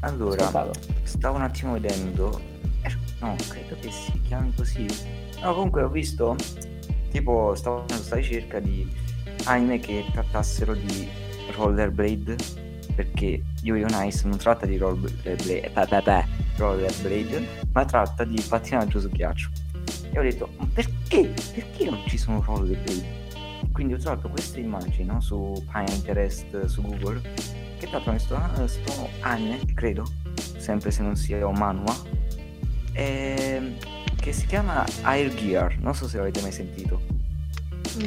Allora, 0.00 0.46
Ascoltato. 0.46 0.80
stavo 1.02 1.36
un 1.36 1.42
attimo 1.42 1.72
vedendo, 1.74 2.40
eh, 2.80 2.96
no, 3.20 3.36
credo 3.46 3.76
che 3.78 3.90
si 3.90 4.18
chiami 4.22 4.54
così. 4.54 4.86
No, 5.42 5.52
comunque 5.52 5.82
ho 5.82 5.90
visto, 5.90 6.34
tipo, 7.10 7.54
stavo 7.54 7.80
facendo 7.80 7.96
questa 7.96 8.16
ricerca 8.16 8.58
di 8.58 9.08
anime 9.44 9.78
che 9.78 10.04
trattassero 10.12 10.74
di 10.74 11.08
rollerblade 11.52 12.36
perché 12.94 13.42
Yo-Yo 13.62 13.86
Nice 13.88 14.26
non 14.26 14.38
tratta 14.38 14.66
di 14.66 14.76
rollerblade, 14.76 15.72
eh, 15.72 16.24
rollerblade 16.56 17.48
ma 17.72 17.84
tratta 17.84 18.24
di 18.24 18.40
pattinaggio 18.46 19.00
su 19.00 19.08
ghiaccio 19.08 19.50
e 20.12 20.18
ho 20.18 20.22
detto 20.22 20.48
perché? 20.72 21.32
perché 21.54 21.84
non 21.88 22.02
ci 22.06 22.18
sono 22.18 22.42
rollerblade? 22.42 23.18
quindi 23.72 23.94
ho 23.94 23.98
trovato 23.98 24.28
queste 24.28 24.60
immagini 24.60 25.04
no, 25.04 25.20
su 25.20 25.64
Pinterest, 25.72 26.64
su 26.66 26.82
Google 26.82 27.20
che 27.78 27.88
trattano 27.88 28.16
questo 28.16 29.08
anime, 29.20 29.60
credo 29.74 30.04
sempre 30.34 30.90
se 30.90 31.02
non 31.02 31.16
sia 31.16 31.46
un 31.46 31.56
manhwa 31.56 31.96
eh, 32.92 33.76
che 34.16 34.32
si 34.32 34.46
chiama 34.46 34.84
Air 35.02 35.34
Gear 35.34 35.78
non 35.78 35.94
so 35.94 36.06
se 36.06 36.18
l'avete 36.18 36.40
mai 36.42 36.52
sentito 36.52 37.00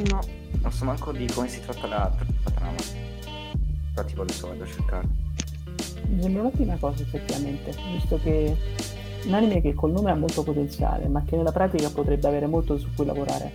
no 0.08 0.43
non 0.62 0.72
so 0.72 0.84
manco 0.84 1.12
di 1.12 1.26
come 1.26 1.48
si 1.48 1.60
tratta 1.60 1.86
la, 1.86 2.12
la 2.44 2.50
trama. 2.50 2.76
Tipo 4.06 4.22
adesso 4.22 4.48
vado 4.48 4.64
a 4.64 4.66
cercare. 4.66 5.06
Mi 6.08 6.20
sembra 6.20 6.42
un'ottima 6.42 6.76
cosa 6.76 7.02
effettivamente, 7.02 7.72
visto 7.92 8.18
che 8.18 8.56
un 9.24 9.34
anime 9.34 9.60
che 9.60 9.74
col 9.74 9.92
nome 9.92 10.10
ha 10.10 10.14
molto 10.14 10.42
potenziale, 10.42 11.08
ma 11.08 11.22
che 11.22 11.36
nella 11.36 11.52
pratica 11.52 11.88
potrebbe 11.90 12.26
avere 12.26 12.46
molto 12.46 12.76
su 12.76 12.88
cui 12.94 13.06
lavorare. 13.06 13.52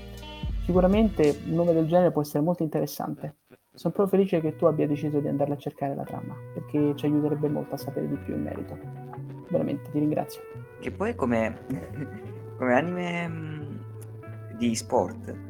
Sicuramente 0.66 1.42
un 1.46 1.56
nome 1.56 1.74
del 1.74 1.88
genere 1.88 2.12
può 2.12 2.22
essere 2.22 2.44
molto 2.44 2.64
interessante. 2.64 3.36
Sono 3.74 3.94
proprio 3.94 4.08
felice 4.08 4.42
che 4.42 4.56
tu 4.56 4.66
abbia 4.66 4.88
deciso 4.88 5.20
di 5.20 5.28
andarla 5.28 5.54
a 5.54 5.58
cercare 5.58 5.96
la 5.96 6.04
trama, 6.04 6.36
perché 6.54 6.96
ci 6.96 7.06
aiuterebbe 7.06 7.50
molto 7.50 7.76
a 7.76 7.78
sapere 7.78 8.08
di 8.08 8.16
più 8.16 8.36
in 8.36 8.44
merito. 8.44 8.78
Veramente, 9.50 9.90
ti 9.92 10.00
ringrazio. 10.00 10.42
Che 10.80 10.92
poi 10.92 11.16
come, 11.16 11.58
come 12.58 12.74
anime 12.74 13.28
mm, 13.28 13.62
di 14.58 14.76
sport 14.76 15.48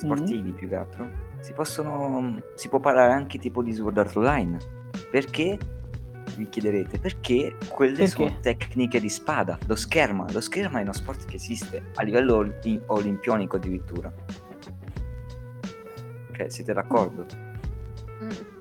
sportivi 0.00 0.42
mm-hmm. 0.42 0.52
più 0.54 0.68
che 0.68 0.76
altro, 0.76 1.08
si 1.40 1.52
possono 1.52 2.40
si 2.54 2.68
può 2.68 2.80
parlare 2.80 3.12
anche 3.12 3.38
tipo 3.38 3.62
di 3.62 3.72
Sword 3.72 3.98
Art 3.98 4.16
Online. 4.16 4.58
Perché? 5.10 5.58
Vi 6.36 6.48
chiederete, 6.48 6.98
perché 6.98 7.56
quelle 7.68 7.96
perché? 7.96 8.10
sono 8.10 8.36
tecniche 8.40 9.00
di 9.00 9.08
spada, 9.08 9.58
lo 9.66 9.74
scherma, 9.74 10.26
lo 10.30 10.40
scherma 10.40 10.78
è 10.78 10.82
uno 10.82 10.92
sport 10.92 11.24
che 11.24 11.36
esiste 11.36 11.90
a 11.94 12.02
livello 12.02 12.36
olim- 12.36 12.82
olimpionico 12.86 13.56
addirittura. 13.56 14.12
Cioè, 16.32 16.48
siete 16.48 16.72
d'accordo? 16.72 17.26
Mm. 18.22 18.60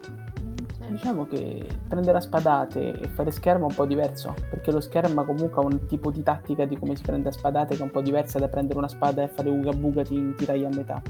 Diciamo 0.89 1.27
che 1.27 1.67
prendere 1.88 2.17
a 2.17 2.22
spadate 2.22 3.00
e 3.00 3.08
fare 3.10 3.29
schermo 3.29 3.67
è 3.67 3.69
un 3.69 3.75
po' 3.75 3.86
diverso, 3.86 4.34
perché 4.50 4.72
lo 4.72 4.81
schermo 4.81 5.24
comunque 5.24 5.62
ha 5.62 5.65
un 5.65 5.86
tipo 5.86 6.10
di 6.10 6.24
tattica 6.24 6.65
di 6.65 6.77
come 6.79 6.96
si 6.96 7.03
prende 7.03 7.29
a 7.29 7.31
spadate 7.31 7.75
che 7.75 7.81
è 7.81 7.84
un 7.84 7.91
po' 7.91 8.01
diversa 8.01 8.39
da 8.39 8.48
prendere 8.48 8.79
una 8.79 8.88
spada 8.88 9.22
e 9.22 9.27
fare 9.27 9.50
uga 9.50 9.72
buga 9.72 10.03
ti 10.03 10.34
tirai 10.36 10.65
a 10.65 10.69
metà. 10.69 11.01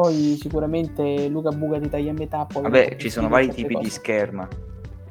Poi 0.00 0.38
sicuramente 0.40 1.28
Luca 1.28 1.50
Buga 1.50 1.78
ti 1.78 1.90
taglia 1.90 2.12
a 2.12 2.14
metà. 2.14 2.46
Poi 2.46 2.62
Vabbè, 2.62 2.96
ci 2.96 3.10
sono 3.10 3.28
vari 3.28 3.50
tipi 3.50 3.74
cose. 3.74 3.84
di 3.84 3.90
scherma. 3.90 4.48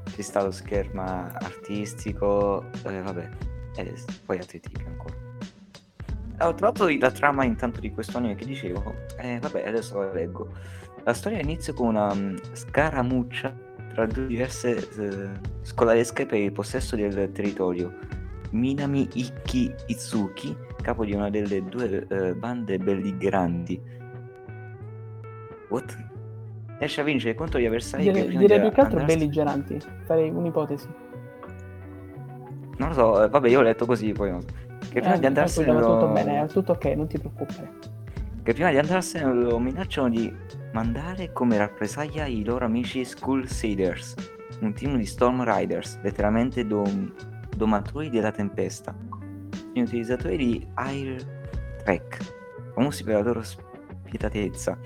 C'è 0.03 0.21
stato 0.23 0.47
lo 0.47 0.51
scherma 0.51 1.31
artistico, 1.31 2.65
eh, 2.87 2.99
vabbè, 2.99 3.29
e 3.75 3.93
poi 4.25 4.37
altri 4.39 4.59
tipi 4.59 4.83
ancora. 4.87 5.13
ho 6.39 6.53
trovato 6.55 6.89
la 6.89 7.11
trama 7.11 7.43
intanto 7.43 7.79
di 7.79 7.91
questo 7.91 8.17
anime 8.17 8.33
che 8.33 8.45
dicevo. 8.45 8.95
Eh, 9.19 9.37
vabbè, 9.39 9.67
adesso 9.67 9.99
la 9.99 10.11
leggo. 10.11 10.49
La 11.03 11.13
storia 11.13 11.39
inizia 11.39 11.71
con 11.73 11.89
una 11.89 12.11
um, 12.11 12.35
scaramuccia 12.53 13.55
tra 13.93 14.07
due 14.07 14.25
diverse 14.25 14.89
uh, 14.97 15.47
scolaresche 15.61 16.25
per 16.25 16.39
il 16.39 16.51
possesso 16.51 16.95
del 16.95 17.31
territorio. 17.31 17.93
Minami 18.49 19.07
Ikki 19.13 19.71
Itsuki, 19.85 20.57
capo 20.81 21.05
di 21.05 21.13
una 21.13 21.29
delle 21.29 21.63
due 21.63 22.07
uh, 22.09 22.35
bande 22.35 22.79
belligeranti. 22.79 23.97
What? 25.69 25.97
Riesce 26.77 27.01
a 27.01 27.03
vincere 27.03 27.35
contro 27.35 27.59
gli 27.59 27.65
avversari 27.65 28.03
Direi, 28.03 28.27
che 28.27 28.37
direi 28.37 28.57
di 28.59 28.63
più 28.67 28.73
che 28.73 28.81
altro 28.81 29.03
belligeranti. 29.03 29.81
Farei 30.05 30.29
un'ipotesi. 30.29 30.87
Non 32.77 32.87
lo 32.89 32.93
so, 32.93 33.23
eh, 33.23 33.27
vabbè, 33.29 33.49
io 33.49 33.59
ho 33.59 33.61
letto 33.63 33.85
così, 33.85 34.11
poi 34.13 34.31
non 34.31 34.41
so. 34.41 34.47
Che 34.89 34.99
prima 35.01 35.15
Eh, 35.15 35.19
di 35.19 35.25
andarsene 35.25 35.73
lo- 35.73 35.99
tutto 35.99 36.07
bene, 36.13 36.41
è 36.43 36.47
tutto 36.47 36.71
ok, 36.71 36.85
non 36.95 37.07
ti 37.07 37.19
preoccupare. 37.19 37.71
che 38.41 38.53
prima 38.53 38.71
di 38.71 38.77
andarsene 38.77 39.31
lo 39.33 39.59
minacciano 39.59 40.09
di 40.09 40.33
mandare 40.71 41.31
come 41.33 41.57
rappresaglia 41.57 42.25
i 42.25 42.43
loro 42.43 42.65
amici 42.65 43.03
Skull 43.03 43.43
Seeders, 43.45 44.15
un 44.61 44.73
team 44.73 44.95
di 44.97 45.05
Storm 45.05 45.43
Riders, 45.43 45.99
letteralmente 46.01 46.65
dom- 46.65 47.13
domatori 47.55 48.09
della 48.09 48.31
tempesta, 48.31 48.95
gli 49.73 49.81
utilizzatori 49.81 50.37
di 50.37 50.67
Air 50.75 51.21
Trek, 51.83 52.17
famosi 52.73 53.03
per 53.03 53.15
la 53.15 53.21
loro 53.21 53.43
spietatezza. 53.43 54.77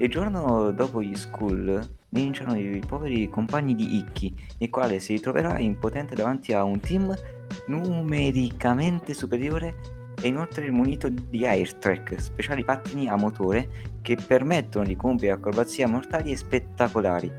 Il 0.00 0.08
giorno 0.08 0.70
dopo 0.70 1.02
gli 1.02 1.14
Skull 1.14 1.86
vinciano 2.08 2.56
i 2.56 2.82
poveri 2.86 3.28
compagni 3.28 3.74
di 3.74 3.98
Ikki, 3.98 4.34
il 4.56 4.70
quale 4.70 4.98
si 4.98 5.12
ritroverà 5.12 5.58
impotente 5.58 6.14
davanti 6.14 6.54
a 6.54 6.64
un 6.64 6.80
team 6.80 7.14
numericamente 7.66 9.12
superiore 9.12 9.74
e 10.22 10.28
inoltre 10.28 10.70
munito 10.70 11.10
di 11.10 11.44
Airtrack, 11.44 12.18
speciali 12.18 12.64
pattini 12.64 13.08
a 13.08 13.16
motore 13.16 13.68
che 14.00 14.16
permettono 14.16 14.86
di 14.86 14.96
compiere 14.96 15.34
acrobazie 15.34 15.84
mortali 15.84 16.32
e 16.32 16.36
spettacolari, 16.36 17.30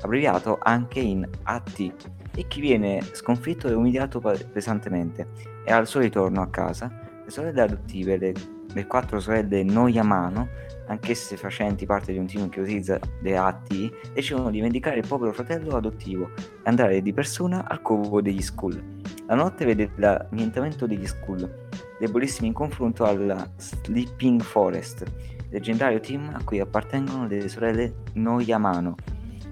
abbreviato 0.00 0.58
anche 0.62 1.00
in 1.00 1.28
AT, 1.42 1.94
e 2.36 2.46
chi 2.46 2.60
viene 2.60 3.02
sconfitto 3.10 3.66
e 3.66 3.74
umiliato 3.74 4.20
pesantemente. 4.52 5.30
E 5.64 5.72
al 5.72 5.88
suo 5.88 5.98
ritorno 5.98 6.42
a 6.42 6.48
casa, 6.48 6.92
le 7.24 7.30
sorelle 7.30 7.62
adottive, 7.62 8.16
le, 8.18 8.34
le 8.74 8.86
quattro 8.86 9.20
sorelle 9.20 9.62
Noyamano, 9.62 10.48
anch'esse 10.86 11.36
facenti 11.36 11.86
parte 11.86 12.12
di 12.12 12.18
un 12.18 12.26
team 12.26 12.48
che 12.48 12.60
utilizza 12.60 12.98
le 13.22 13.36
AT, 13.36 14.12
decidono 14.12 14.50
di 14.50 14.60
vendicare 14.60 14.98
il 14.98 15.06
povero 15.06 15.32
fratello 15.32 15.76
adottivo 15.76 16.30
e 16.36 16.60
andare 16.64 17.00
di 17.00 17.12
persona 17.12 17.66
al 17.66 17.80
covo 17.80 18.20
degli 18.20 18.42
Skull. 18.42 18.82
La 19.26 19.34
notte 19.34 19.64
vede 19.64 19.90
l'annientamento 19.96 20.86
degli 20.86 21.06
Skull, 21.06 21.68
debolissimi 21.98 22.48
in 22.48 22.52
confronto 22.52 23.04
alla 23.04 23.48
Sleeping 23.56 24.42
Forest, 24.42 25.04
leggendario 25.48 26.00
team 26.00 26.30
a 26.34 26.42
cui 26.44 26.60
appartengono 26.60 27.26
le 27.26 27.48
sorelle 27.48 27.94
Noyamano. 28.14 28.96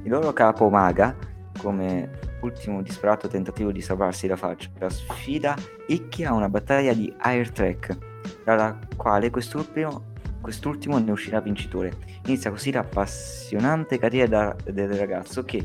Il 0.02 0.10
loro 0.10 0.32
capo 0.32 0.68
Maga, 0.68 1.16
come 1.58 2.18
ultimo 2.42 2.82
disperato 2.82 3.28
tentativo 3.28 3.70
di 3.70 3.80
salvarsi 3.80 4.26
la 4.26 4.36
faccia, 4.36 4.68
sfida 4.88 5.54
Ikki 5.86 6.24
a 6.24 6.34
una 6.34 6.48
battaglia 6.48 6.92
di 6.92 7.14
Air 7.18 7.50
Trek, 7.52 8.10
dalla 8.44 8.78
quale 8.96 9.30
quest'ultimo, 9.30 10.10
quest'ultimo 10.40 10.98
ne 10.98 11.10
uscirà 11.10 11.40
vincitore. 11.40 11.92
Inizia 12.26 12.50
così 12.50 12.72
l'appassionante 12.72 13.98
carriera 13.98 14.54
da- 14.54 14.70
del 14.70 14.92
ragazzo 14.92 15.44
che, 15.44 15.64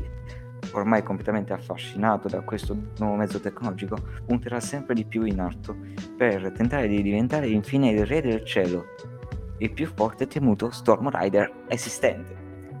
ormai 0.72 1.02
completamente 1.02 1.52
affascinato 1.52 2.28
da 2.28 2.40
questo 2.40 2.76
nuovo 2.98 3.16
mezzo 3.16 3.40
tecnologico, 3.40 3.96
punterà 4.26 4.60
sempre 4.60 4.94
di 4.94 5.04
più 5.04 5.24
in 5.24 5.40
alto 5.40 5.76
per 6.16 6.52
tentare 6.52 6.88
di 6.88 7.02
diventare 7.02 7.48
infine 7.48 7.90
il 7.90 8.06
re 8.06 8.20
del 8.20 8.44
cielo, 8.44 8.84
il 9.58 9.72
più 9.72 9.86
forte 9.86 10.24
e 10.24 10.26
temuto 10.26 10.70
Storm 10.70 11.10
Rider 11.10 11.64
esistente. 11.68 12.34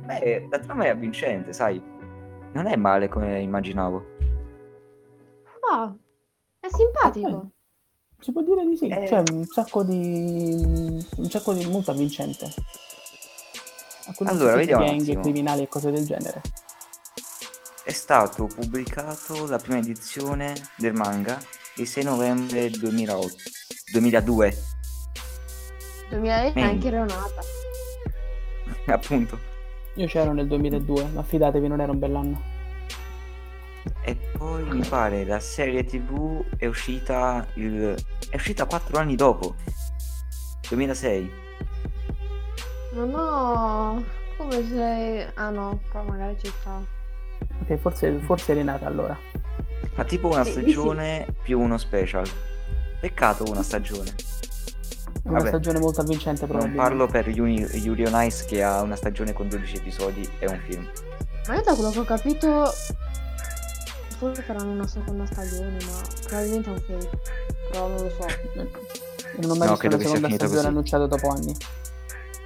Beh, 0.04 0.48
la 0.50 0.58
trama 0.58 0.84
è 0.84 0.88
avvincente, 0.88 1.52
sai? 1.52 1.82
Non 2.52 2.66
è 2.66 2.76
male 2.76 3.08
come 3.08 3.40
immaginavo. 3.40 4.16
Ah, 5.70 5.94
è 6.60 6.68
simpatico. 6.68 7.50
Si 8.20 8.32
può 8.32 8.42
dire 8.42 8.66
di 8.66 8.76
sì, 8.76 8.88
Eh. 8.88 9.06
cioè 9.06 9.22
un 9.32 9.44
sacco 9.44 9.82
di. 9.84 10.54
un 11.16 11.30
sacco 11.30 11.52
di. 11.52 11.64
molto 11.66 11.92
avvincente. 11.92 12.52
A 14.06 14.12
quelli 14.14 14.32
Allora, 14.32 14.56
vediamo 14.56 14.84
gang, 14.84 15.20
criminali 15.20 15.62
e 15.62 15.68
cose 15.68 15.90
del 15.90 16.04
genere. 16.04 16.40
È 17.84 17.92
stato 17.92 18.46
pubblicato 18.46 19.46
la 19.46 19.58
prima 19.58 19.78
edizione 19.78 20.54
del 20.76 20.92
manga 20.94 21.40
il 21.76 21.86
6 21.86 22.04
novembre 22.04 22.70
2008, 22.70 23.34
2002, 23.92 24.56
2000 26.10 26.48
Mm. 26.48 26.52
neanche 26.54 26.88
ero 26.88 27.04
nata. 27.04 27.40
appunto. 28.92 29.38
Io 29.94 30.06
c'ero 30.06 30.32
nel 30.32 30.46
2002, 30.48 31.04
ma 31.12 31.22
fidatevi, 31.22 31.68
non 31.68 31.80
era 31.80 31.92
un 31.92 31.98
bell'anno. 31.98 32.42
E 34.08 34.16
poi 34.38 34.62
mi 34.64 34.82
pare 34.88 35.26
la 35.26 35.38
serie 35.38 35.84
TV 35.84 36.42
è 36.56 36.64
uscita 36.64 37.46
il... 37.56 37.94
è 38.30 38.36
uscita 38.36 38.64
4 38.64 38.96
anni 38.98 39.16
dopo, 39.16 39.54
2006. 40.70 41.30
Non 42.92 43.14
ho... 43.14 44.02
Come 44.38 44.66
sei... 44.66 45.26
Ah 45.34 45.50
no, 45.50 45.80
però 45.92 46.04
magari 46.04 46.38
ci 46.42 46.50
sta. 46.60 46.80
Ok, 47.60 47.76
forse, 47.76 48.18
forse 48.24 48.52
eri 48.52 48.64
nata 48.64 48.86
allora. 48.86 49.14
Ma 49.94 50.04
tipo 50.04 50.28
una 50.28 50.42
Sì, 50.44 50.52
sì. 50.52 50.60
stagione 50.60 51.26
più 51.42 51.60
uno 51.60 51.76
special. 51.76 52.26
Peccato 53.00 53.44
una 53.50 53.62
stagione. 53.62 54.08
È 54.08 55.28
una 55.28 55.36
Vabbè. 55.38 55.48
stagione 55.48 55.80
molto 55.80 56.00
avvincente, 56.00 56.46
Non 56.46 56.48
probabilmente. 56.50 56.82
parlo 56.88 57.06
per 57.08 57.28
Yuri, 57.28 57.60
Yuri 57.76 58.06
on 58.06 58.22
Ice 58.24 58.46
che 58.46 58.62
ha 58.62 58.80
una 58.80 58.96
stagione 58.96 59.34
con 59.34 59.48
12 59.48 59.76
episodi 59.76 60.26
e 60.38 60.46
un 60.46 60.58
film. 60.66 60.88
Ma 61.48 61.56
io 61.56 61.62
da 61.62 61.74
quello 61.74 61.90
che 61.90 61.98
ho 61.98 62.04
capito... 62.04 62.72
Forse 64.18 64.42
faranno 64.42 64.72
una 64.72 64.86
seconda 64.86 65.24
stagione, 65.26 65.78
ma 65.84 66.00
probabilmente 66.26 66.68
è 66.68 66.72
un 66.72 66.80
fake. 66.80 67.20
Però 67.70 67.88
non 67.88 68.02
lo 68.02 68.10
so. 68.10 68.26
Non 69.36 69.50
ho 69.50 69.54
mai 69.54 69.68
No, 69.68 69.74
visto 69.74 69.76
credo 69.76 69.94
una 69.96 69.96
che 69.96 70.08
sia 70.08 70.14
seconda 70.16 70.28
stagione 70.34 70.48
così. 70.56 70.66
annunciata 70.66 71.06
dopo 71.06 71.28
anni. 71.28 71.54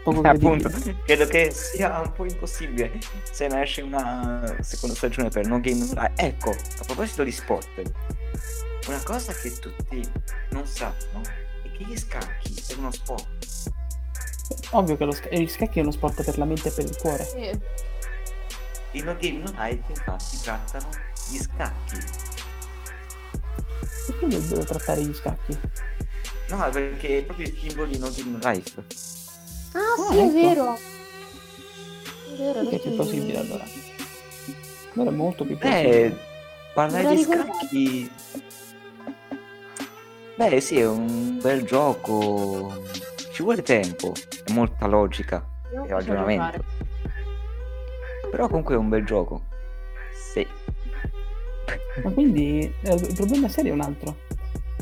Poco 0.05 0.23
Eh, 0.25 0.29
appunto, 0.29 0.71
credo 1.07 1.27
che 1.27 1.51
sia 1.53 2.01
un 2.01 2.13
po' 2.13 2.25
impossibile 2.27 2.99
se 3.31 3.47
ne 3.49 3.63
esce 3.63 3.81
una 3.83 4.57
seconda 4.61 4.95
stagione 4.97 5.29
per 5.31 5.47
No 5.47 5.61
Game 5.61 5.79
No 5.79 5.93
Life. 5.95 6.13
Ecco, 6.17 6.51
a 6.51 6.85
proposito 6.85 7.23
di 7.25 7.31
sport, 7.33 7.69
una 8.89 9.01
cosa 9.05 9.33
che 9.33 9.53
tutti 9.59 10.03
non 10.51 10.67
sanno 10.67 11.21
è 11.63 11.71
che 11.71 11.85
gli 11.85 11.97
scacchi 11.97 12.63
è 12.69 12.75
uno 12.77 12.91
sport. 12.91 13.71
Ovvio 14.73 14.97
che 14.97 15.05
lo 15.05 15.13
sca- 15.13 15.29
gli 15.31 15.49
scacchi 15.49 15.79
è 15.79 15.83
uno 15.83 15.93
sport 15.93 16.23
per 16.25 16.37
la 16.37 16.45
mente 16.45 16.69
e 16.69 16.73
per 16.73 16.85
il 16.85 16.97
cuore. 16.97 17.25
Sì. 17.25 17.61
I 18.95 19.01
No 19.03 19.17
Game 19.19 19.39
No 19.39 19.53
Life 19.57 19.85
infatti 19.89 20.37
trattano 20.43 20.89
gli 21.31 21.39
scacchi. 21.39 21.97
Perché 24.07 24.27
devo 24.49 24.65
trattare 24.65 25.03
gli 25.03 25.15
scacchi? 25.15 25.59
No, 26.49 26.69
perché 26.71 27.19
è 27.19 27.23
proprio 27.25 27.47
il 27.47 27.57
simbolo 27.59 27.87
di 27.87 27.99
No 27.99 28.11
Game 28.11 28.31
No 28.39 28.51
Life. 28.51 28.85
Ah, 29.75 29.79
Ah, 29.79 30.11
sì, 30.13 30.19
è 30.19 30.23
ecco. 30.23 30.33
vero. 30.33 30.75
È 30.75 32.37
vero, 32.37 32.53
Perché 32.53 32.61
è 32.61 32.67
adesso 32.69 32.83
più 32.89 32.95
plausibile 32.95 33.39
allora? 33.39 33.65
Allora 34.95 35.11
è 35.11 35.15
molto 35.15 35.45
più 35.45 35.55
Eh, 35.55 35.59
plausibile. 35.59 36.19
parlare 36.75 37.03
Dovrei 37.03 37.17
di 37.17 37.23
scacchi... 37.25 38.11
Beh, 40.35 40.61
sì, 40.61 40.79
è 40.81 40.87
un 40.87 41.39
bel 41.41 41.63
gioco. 41.65 42.83
Ci 43.33 43.43
vuole 43.43 43.63
tempo 43.63 44.13
e 44.45 44.53
molta 44.53 44.87
logica 44.87 45.45
Non 45.73 45.87
e 45.87 45.89
ragionamento. 45.89 46.45
giocare. 46.59 46.65
Però 48.31 48.47
comunque 48.49 48.75
è 48.75 48.79
un 48.79 48.89
bel 48.89 49.05
gioco. 49.05 49.45
Sì. 50.33 50.47
Ma 52.03 52.11
quindi 52.11 52.73
eh, 52.83 52.95
il 52.95 53.15
problema 53.15 53.49
serio 53.49 53.73
è 53.73 53.75
un 53.75 53.81
altro. 53.81 54.17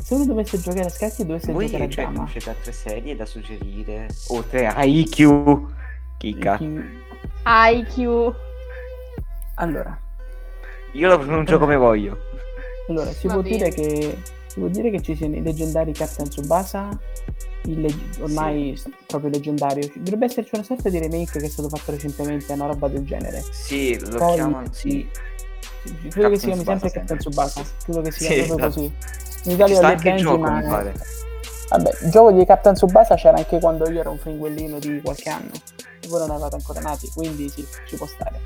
Se 0.01 0.13
uno 0.15 0.25
dovesse 0.25 0.59
giocare 0.59 0.85
a 0.85 0.89
scacchi 0.89 1.25
dovesse 1.25 1.51
Voi 1.51 1.65
giocare 1.67 1.83
a 1.85 1.89
cioè, 1.89 2.03
dama. 2.05 2.15
conoscete 2.17 2.49
altre 2.49 2.71
serie 2.71 3.15
da 3.15 3.25
suggerire? 3.25 4.07
Oltre 4.29 4.65
a 4.67 4.83
IQ. 4.83 5.59
Chicca. 6.17 6.59
IQ. 7.45 8.33
Allora, 9.55 9.99
Io 10.93 11.07
lo 11.07 11.19
pronuncio 11.19 11.57
come 11.59 11.75
voglio. 11.75 12.17
allora 12.89 13.11
si 13.11 13.27
può 13.27 13.41
che 13.41 14.17
si 14.47 14.59
può 14.59 14.67
dire 14.67 14.89
che 14.89 15.01
ci 15.01 15.15
siano 15.15 15.35
i 15.37 15.41
leggendari 15.41 15.93
Captain 15.93 16.27
Tsubasa, 16.27 16.89
il 17.65 17.79
leg- 17.81 18.19
ormai 18.21 18.75
s- 18.75 18.89
proprio 19.05 19.29
leggendario. 19.29 19.89
Dovrebbe 19.95 20.25
esserci 20.25 20.51
una 20.55 20.63
sorta 20.63 20.89
di 20.89 20.97
remake 20.99 21.39
che 21.39 21.45
è 21.45 21.49
stato 21.49 21.69
fatto 21.69 21.91
recentemente, 21.91 22.51
una 22.51 22.65
roba 22.65 22.87
del 22.89 23.05
genere. 23.05 23.41
Sì, 23.51 23.97
lo 23.99 24.17
Poi- 24.17 24.33
chiamano. 24.33 24.67
Sì. 24.71 25.07
Credo 26.09 26.29
che 26.29 26.37
si 26.39 26.45
chiami 26.47 26.63
sempre. 26.63 26.91
Captain 26.91 27.19
Tsubasa. 27.19 27.61
Credo 27.83 28.01
che 28.01 28.11
sia 28.11 28.27
Sì, 28.29 28.35
proprio 28.45 28.67
esatto. 28.67 28.73
così. 28.73 28.85
In 28.85 28.93
Ci 29.43 29.51
Italia 29.51 29.75
sta 29.75 29.87
le 29.87 29.93
anche 29.93 30.03
Benji, 30.09 30.23
gioco, 30.23 30.37
ma- 30.37 30.51
mi 30.59 30.67
pare. 30.67 30.93
Vabbè, 31.69 31.89
il 32.03 32.09
gioco 32.11 32.31
di 32.31 32.45
Captain 32.45 32.75
Tsubasa 32.75 33.15
c'era 33.15 33.37
anche 33.37 33.59
quando 33.59 33.89
io 33.89 33.99
ero 34.01 34.11
un 34.11 34.17
fringuellino 34.17 34.79
di 34.79 35.01
qualche 35.01 35.29
anno. 35.29 35.51
E 36.03 36.07
voi 36.07 36.19
non 36.19 36.29
eravate 36.29 36.55
ancora 36.55 36.79
nati, 36.81 37.09
quindi 37.13 37.49
sì, 37.49 37.65
ci 37.87 37.95
può 37.95 38.05
stare. 38.05 38.39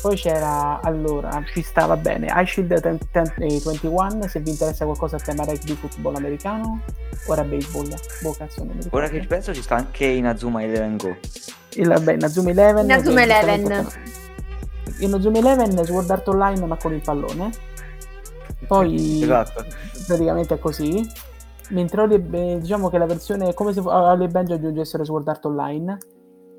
Poi 0.00 0.16
c'era, 0.16 0.80
allora, 0.82 1.42
ci 1.52 1.60
stava 1.62 1.94
bene, 1.98 2.32
iShield 2.34 2.80
21, 2.80 4.26
se 4.28 4.40
vi 4.40 4.48
interessa 4.50 4.86
qualcosa 4.86 5.16
a 5.16 5.20
tema 5.20 5.44
rugby 5.44 5.74
football 5.74 6.14
americano, 6.16 6.80
ora 7.26 7.42
baseball, 7.44 7.86
boh 8.22 8.32
cazzo 8.32 8.64
non 8.64 8.68
mi 8.68 8.82
ricordo. 8.82 8.96
Ora 8.96 9.08
che 9.10 9.20
ci 9.20 9.26
penso 9.26 9.52
ci 9.52 9.60
sta 9.60 9.74
anche 9.74 10.06
Inazuma 10.06 10.62
Eleven 10.62 10.96
Go. 10.96 11.14
Il, 11.74 11.88
vabbè, 11.88 12.14
Inazuma 12.14 12.48
Eleven. 12.50 12.84
Inazuma 12.84 13.22
Eleven. 13.22 13.86
Inazuma 14.98 15.38
Eleven, 15.38 15.84
Sword 15.84 16.10
Art 16.10 16.28
Online 16.28 16.66
ma 16.66 16.76
con 16.76 16.92
il 16.92 17.00
pallone. 17.00 17.50
Poi 18.66 19.22
Esatto. 19.22 19.64
praticamente 20.06 20.54
è 20.54 20.58
così. 20.58 21.06
Mentre 21.70 22.04
eh, 22.12 22.58
diciamo 22.60 22.88
che 22.90 22.98
la 22.98 23.06
versione 23.06 23.48
è 23.48 23.54
come 23.54 23.72
se 23.72 23.80
a 23.80 24.12
Oli 24.12 24.24
e 24.24 24.28
Benji 24.28 24.52
aggiungessero 24.52 25.04
Sword 25.04 25.28
Art 25.28 25.44
Online. 25.46 25.98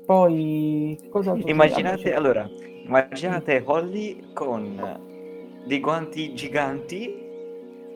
Poi 0.06 0.98
cosa 1.10 1.34
Immaginate, 1.44 2.12
allora, 2.14 2.48
immaginate 2.84 3.62
Holly 3.64 4.32
con 4.32 4.98
dei 5.64 5.80
guanti 5.80 6.34
giganti 6.34 7.20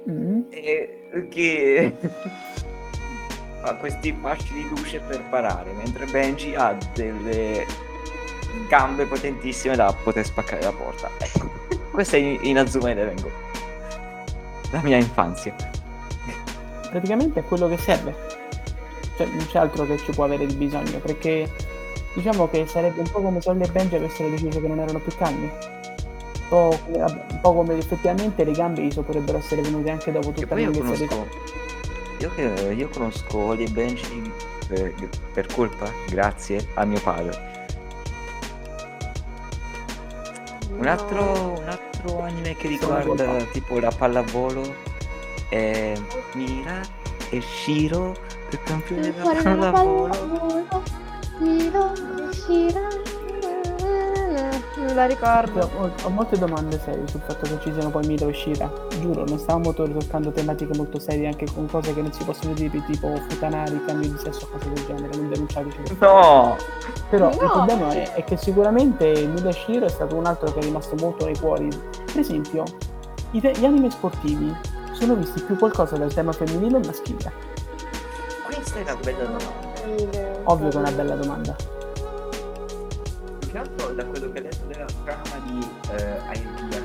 Mm. 0.08 0.42
e 0.50 1.26
che 1.30 1.92
ha 3.62 3.74
questi 3.76 4.16
fasci 4.20 4.54
di 4.54 4.68
luce 4.68 5.00
per 5.00 5.20
parare, 5.28 5.72
mentre 5.72 6.06
Benji 6.06 6.54
ha 6.54 6.78
delle 6.94 7.66
gambe 8.68 9.04
potentissime 9.04 9.76
da 9.76 9.92
poter 9.92 10.24
spaccare 10.24 10.62
la 10.62 10.72
porta. 10.72 11.10
Ecco, 11.18 11.50
questa 11.90 12.16
è 12.16 12.38
Inazuma 12.42 12.90
Eleven 12.90 13.20
Go. 13.20 13.30
La 14.70 14.80
mia 14.82 14.96
infanzia. 14.96 15.54
praticamente 16.90 17.40
è 17.40 17.44
quello 17.44 17.68
che 17.68 17.76
serve. 17.78 18.14
Cioè, 19.16 19.26
non 19.26 19.46
c'è 19.46 19.58
altro 19.58 19.84
che 19.86 19.96
ci 19.98 20.12
può 20.12 20.24
avere 20.24 20.46
di 20.46 20.54
bisogno, 20.54 20.98
perché 20.98 21.50
diciamo 22.14 22.48
che 22.48 22.66
sarebbe 22.66 23.00
un 23.00 23.10
po' 23.10 23.20
come 23.20 23.40
se 23.40 23.50
Holly 23.50 23.62
e 23.62 23.68
Benji 23.68 23.96
avessero 23.96 24.28
deciso 24.28 24.60
che 24.60 24.68
non 24.68 24.78
erano 24.78 24.98
più 24.98 25.12
calmi. 25.16 25.44
Un 25.44 26.48
po' 26.48 26.78
come, 26.84 26.98
vabbè, 26.98 27.24
un 27.30 27.40
po' 27.40 27.54
come 27.54 27.78
effettivamente 27.78 28.44
le 28.44 28.52
gambe 28.52 28.82
gli 28.82 28.94
potrebbero 28.94 29.38
essere 29.38 29.62
venute 29.62 29.90
anche 29.90 30.12
dopo 30.12 30.32
tutta 30.32 30.54
la 30.54 30.60
io 30.60 30.70
lunghezza 30.70 31.06
conosco. 31.06 31.54
Io, 32.18 32.30
che- 32.34 32.74
io 32.74 32.88
conosco 32.88 33.38
Holly 33.38 33.64
e 33.64 33.70
Benji 33.70 34.32
per, 34.68 34.92
per 35.32 35.46
colpa, 35.46 35.90
grazie 36.08 36.66
a 36.74 36.84
mio 36.84 37.00
padre. 37.00 37.55
Un 40.78 40.86
altro, 40.86 41.58
un 41.58 41.68
altro 41.68 42.20
anime 42.20 42.54
che 42.56 42.68
riguarda 42.68 43.36
tipo 43.52 43.78
la 43.78 43.90
pallavolo 43.90 44.74
è 45.48 45.94
Mira 46.34 46.80
e 47.30 47.40
Shiro, 47.40 48.14
il 48.50 48.62
campione 48.62 49.12
della 49.12 49.32
pallavolo. 49.42 50.08
pallavolo, 50.08 50.82
tiro, 51.38 51.92
uscirà. 52.28 53.15
Non 54.86 54.94
la 54.94 55.06
ricordo. 55.06 55.68
Ho, 55.78 55.90
ho 56.04 56.08
molte 56.10 56.38
domande 56.38 56.78
serie 56.78 57.06
sul 57.08 57.20
fatto 57.20 57.42
che 57.42 57.58
ci 57.60 57.72
siano 57.72 57.90
poi 57.90 58.06
Mira 58.06 58.26
e 58.26 58.32
Shira. 58.32 58.70
Giuro, 59.00 59.24
non 59.26 59.36
stavamo 59.38 59.72
to- 59.74 59.88
toccando 59.88 60.30
tematiche 60.30 60.76
molto 60.76 60.98
serie 61.00 61.26
anche 61.26 61.46
con 61.52 61.66
cose 61.66 61.92
che 61.92 62.00
non 62.02 62.12
si 62.12 62.22
possono 62.24 62.52
dire, 62.54 62.82
tipo 62.86 63.14
futanari, 63.28 63.82
cambio 63.84 64.10
di 64.10 64.18
sesso, 64.18 64.46
cose 64.48 64.70
del 64.72 64.84
genere, 64.86 65.16
non 65.16 65.28
denunciateci. 65.28 65.96
No! 65.98 66.56
Però 67.10 67.26
No. 67.26 67.32
il 67.32 67.50
problema 67.50 67.90
è, 67.90 68.12
è 68.14 68.24
che 68.24 68.36
sicuramente 68.36 69.26
Mila 69.26 69.50
Shiro 69.52 69.86
è 69.86 69.88
stato 69.88 70.14
un 70.14 70.26
altro 70.26 70.52
che 70.52 70.60
è 70.60 70.62
rimasto 70.62 70.94
molto 71.00 71.24
nei 71.24 71.36
cuori. 71.38 71.68
Per 72.04 72.18
esempio, 72.20 72.62
i 73.32 73.40
te- 73.40 73.52
gli 73.58 73.64
anime 73.64 73.90
sportivi 73.90 74.54
sono 74.92 75.14
visti 75.14 75.40
più 75.42 75.56
qualcosa 75.58 75.96
del 75.96 76.12
tema 76.14 76.30
femminile 76.32 76.76
o 76.76 76.80
maschile? 76.84 77.32
Questa 78.46 78.78
è 78.78 78.82
una 78.82 78.94
bella 79.02 79.24
domanda. 79.24 79.64
Ovvio 80.44 80.68
che 80.68 80.76
è 80.76 80.80
una 80.80 80.90
bella 80.92 81.14
domanda. 81.16 81.56
Più 83.38 83.50
che 83.50 83.58
altro 83.58 83.88
da 83.92 84.04
quello 84.06 84.30
che 84.32 84.45
eh, 85.96 86.20
Ayuki 86.28 86.76
eh, 86.76 86.82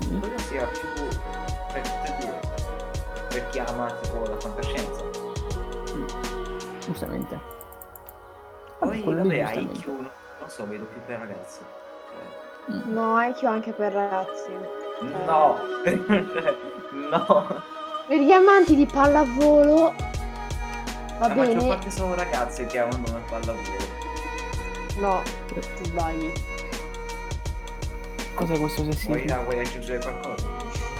Sì. 0.00 0.18
quello 0.18 0.38
sia 0.38 0.64
più 0.66 0.88
per 1.72 1.82
tutte 1.82 2.16
e 2.18 2.24
due. 2.24 2.40
Per 3.28 3.48
chi 3.50 3.58
ama 3.58 3.86
tipo 4.00 4.24
la 4.26 4.38
fantascienza. 4.38 5.02
Giustamente. 6.84 7.38
Poi 8.78 8.96
lì, 9.02 9.14
vabbè. 9.14 9.52
IQ 9.60 9.86
non 9.86 10.10
non 10.40 10.48
so, 10.48 10.66
vedo 10.66 10.84
più 10.86 11.00
per 11.06 11.18
ragazzi. 11.18 11.60
Eh, 11.60 12.82
No, 12.86 13.20
IQ 13.22 13.42
anche 13.44 13.72
per 13.72 13.92
ragazzi. 13.92 14.52
No! 15.26 15.56
no! 17.10 17.46
Per 18.06 18.18
gli 18.18 18.32
amanti 18.32 18.74
di 18.74 18.86
pallavolo 18.86 19.94
va 21.18 21.28
La 21.28 21.34
maggior 21.34 21.56
bene. 21.56 21.68
parte 21.68 21.90
sono 21.90 22.14
ragazze 22.14 22.66
che 22.66 22.78
amano 22.78 23.04
la 23.06 23.20
pallavolo. 23.28 23.88
No, 24.98 25.22
ti 25.46 25.84
sbagli. 25.84 26.32
Cos'è 28.34 28.58
questo 28.58 28.82
Vuoi, 28.82 28.92
sessismo? 28.94 29.42
vuoi 29.44 29.58
aggiungere 29.60 29.98
qualcosa? 30.00 30.46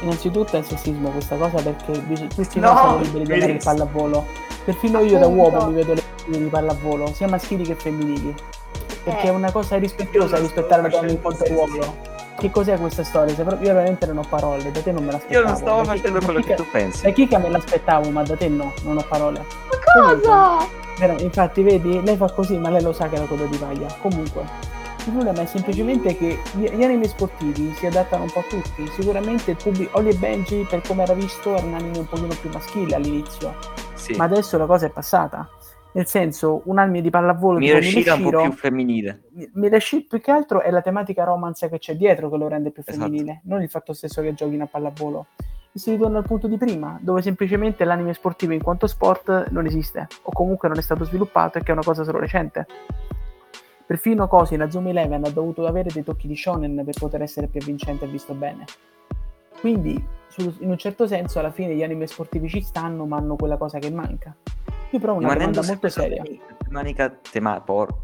Innanzitutto 0.02 0.56
è 0.56 0.62
sessismo 0.62 1.10
questa 1.10 1.36
cosa 1.36 1.62
perché 1.62 1.92
tutti 2.28 2.58
No, 2.60 2.72
noi 2.72 2.76
siamo 2.76 2.98
liberi 3.18 3.44
di 3.46 3.50
il 3.52 3.60
pallavolo. 3.62 4.26
Perfino 4.64 5.00
io 5.00 5.18
da 5.18 5.26
Appunto. 5.26 5.42
uomo 5.56 5.66
mi 5.68 5.74
vedo 5.74 5.94
le 5.94 6.02
di 6.26 6.38
pallavolo, 6.48 7.12
sia 7.14 7.28
maschili 7.28 7.64
che 7.64 7.74
femminili. 7.74 8.34
Perché 9.02 9.26
Eh. 9.26 9.28
è 9.28 9.30
una 9.30 9.50
cosa 9.50 9.76
rispettosa 9.78 10.38
rispettare 10.38 10.82
la 10.82 10.88
donna 10.88 11.10
in 11.10 11.20
quanto 11.20 11.44
uomo. 11.52 11.96
Che 12.38 12.50
cos'è 12.50 12.78
questa 12.78 13.04
storia? 13.04 13.34
Se 13.34 13.42
proprio- 13.42 13.68
io 13.68 13.74
veramente 13.74 14.06
non 14.06 14.18
ho 14.18 14.24
parole, 14.28 14.70
da 14.70 14.80
te 14.80 14.92
non 14.92 15.04
me 15.04 15.12
l'aspettavo. 15.12 15.40
Io 15.40 15.46
non 15.46 15.56
stavo 15.56 15.80
chi- 15.82 15.86
facendo 15.88 16.20
quello 16.20 16.40
che 16.40 16.54
tu 16.54 16.64
pensi. 16.70 17.02
Da 17.02 17.10
chi 17.10 17.26
che 17.26 17.38
me 17.38 17.48
l'aspettavo, 17.50 18.10
ma 18.10 18.22
da 18.22 18.36
te 18.36 18.48
no, 18.48 18.72
non 18.82 18.96
ho 18.98 19.04
parole. 19.08 19.38
Ma 19.40 20.14
cosa? 20.14 20.66
Vero, 20.98 21.18
infatti, 21.20 21.62
vedi, 21.62 22.00
lei 22.02 22.16
fa 22.16 22.30
così, 22.30 22.56
ma 22.58 22.70
lei 22.70 22.82
lo 22.82 22.92
sa 22.92 23.08
che 23.08 23.16
è 23.16 23.18
la 23.18 23.24
coda 23.26 23.44
di 23.44 23.56
paglia. 23.56 23.86
Comunque, 24.00 24.42
il 25.06 25.12
problema 25.12 25.40
è 25.42 25.46
semplicemente 25.46 26.16
che 26.16 26.38
gli, 26.54 26.68
gli 26.68 26.82
anime 26.84 27.06
sportivi 27.06 27.72
si 27.74 27.86
adattano 27.86 28.24
un 28.24 28.30
po' 28.30 28.40
a 28.40 28.44
tutti. 28.48 28.86
Sicuramente 28.88 29.52
il 29.52 29.56
pubblico, 29.56 29.98
Oli 29.98 30.10
e 30.10 30.14
Benji, 30.14 30.66
per 30.68 30.82
come 30.82 31.02
era 31.02 31.14
visto, 31.14 31.54
era 31.56 31.64
un 31.66 31.74
anime 31.74 31.98
un 31.98 32.06
pochino 32.06 32.34
più 32.40 32.50
maschile 32.50 32.94
all'inizio, 32.96 33.54
Sì. 33.94 34.14
ma 34.16 34.24
adesso 34.24 34.56
la 34.58 34.66
cosa 34.66 34.86
è 34.86 34.90
passata. 34.90 35.48
Nel 35.92 36.06
senso, 36.06 36.62
un 36.66 36.78
anime 36.78 37.00
di 37.00 37.10
pallavolo 37.10 37.58
Mirashira 37.58 38.14
è 38.14 38.16
un 38.16 38.30
po' 38.30 38.42
più 38.42 38.52
femminile. 38.52 39.22
Mirashiro 39.54 40.04
più 40.08 40.20
che 40.20 40.30
altro 40.30 40.60
è 40.60 40.70
la 40.70 40.82
tematica 40.82 41.24
romance 41.24 41.68
che 41.68 41.78
c'è 41.78 41.96
dietro 41.96 42.30
che 42.30 42.36
lo 42.36 42.46
rende 42.46 42.70
più 42.70 42.82
Esatto. 42.86 43.04
femminile, 43.04 43.40
non 43.44 43.60
il 43.62 43.68
fatto 43.68 43.92
stesso 43.92 44.22
che 44.22 44.32
giochino 44.34 44.64
a 44.64 44.68
pallavolo. 44.68 45.26
E 45.72 45.78
si 45.78 45.90
ritorna 45.90 46.18
al 46.18 46.24
punto 46.24 46.46
di 46.46 46.56
prima, 46.58 46.96
dove 47.00 47.22
semplicemente 47.22 47.84
l'anime 47.84 48.12
sportivo 48.14 48.52
in 48.52 48.62
quanto 48.62 48.86
sport 48.86 49.48
non 49.50 49.66
esiste, 49.66 50.06
o 50.22 50.30
comunque 50.32 50.68
non 50.68 50.78
è 50.78 50.82
stato 50.82 51.04
sviluppato 51.04 51.58
e 51.58 51.62
che 51.62 51.70
è 51.70 51.72
una 51.72 51.82
cosa 51.84 52.04
solo 52.04 52.18
recente. 52.20 52.66
Perfino 53.90 54.28
Cosi, 54.28 54.54
la 54.56 54.70
Zoom 54.70 54.86
Eleven, 54.86 55.24
ha 55.24 55.30
dovuto 55.30 55.66
avere 55.66 55.90
dei 55.92 56.04
tocchi 56.04 56.28
di 56.28 56.36
shonen 56.36 56.80
per 56.84 56.94
poter 56.96 57.22
essere 57.22 57.48
più 57.48 57.58
avvincente 57.60 58.04
e 58.04 58.08
visto 58.08 58.34
bene. 58.34 58.64
Quindi, 59.58 60.00
su- 60.28 60.54
in 60.60 60.70
un 60.70 60.78
certo 60.78 61.08
senso, 61.08 61.40
alla 61.40 61.50
fine 61.50 61.74
gli 61.74 61.82
anime 61.82 62.06
sportivi 62.06 62.48
ci 62.48 62.60
stanno, 62.60 63.04
ma 63.04 63.16
hanno 63.16 63.34
quella 63.34 63.56
cosa 63.56 63.80
che 63.80 63.90
manca. 63.90 64.32
Io 64.90 64.98
però 65.00 65.14
ho 65.14 65.16
una 65.16 65.32
Rimanendo 65.32 65.60
domanda 65.60 65.72
molto 65.72 65.88
seria. 65.88 66.22
tematica, 66.62 67.18
tema- 67.32 67.60
por- 67.62 67.96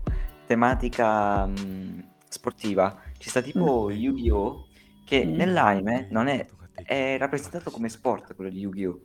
tematica 0.47 1.47
mh, 1.47 2.05
sportiva, 2.31 3.01
ci 3.19 3.29
sta 3.31 3.41
tipo 3.41 3.89
Yu-Gi-Oh! 3.89 4.67
che 5.05 5.25
Mm. 5.25 5.35
nell'anime 5.37 6.09
non 6.11 6.27
è, 6.27 6.45
è 6.83 7.15
rappresentato 7.17 7.71
come 7.71 7.89
sport 7.89 8.35
quello 8.35 8.51
di 8.51 8.59
Yu-Gi-Oh! 8.59 9.01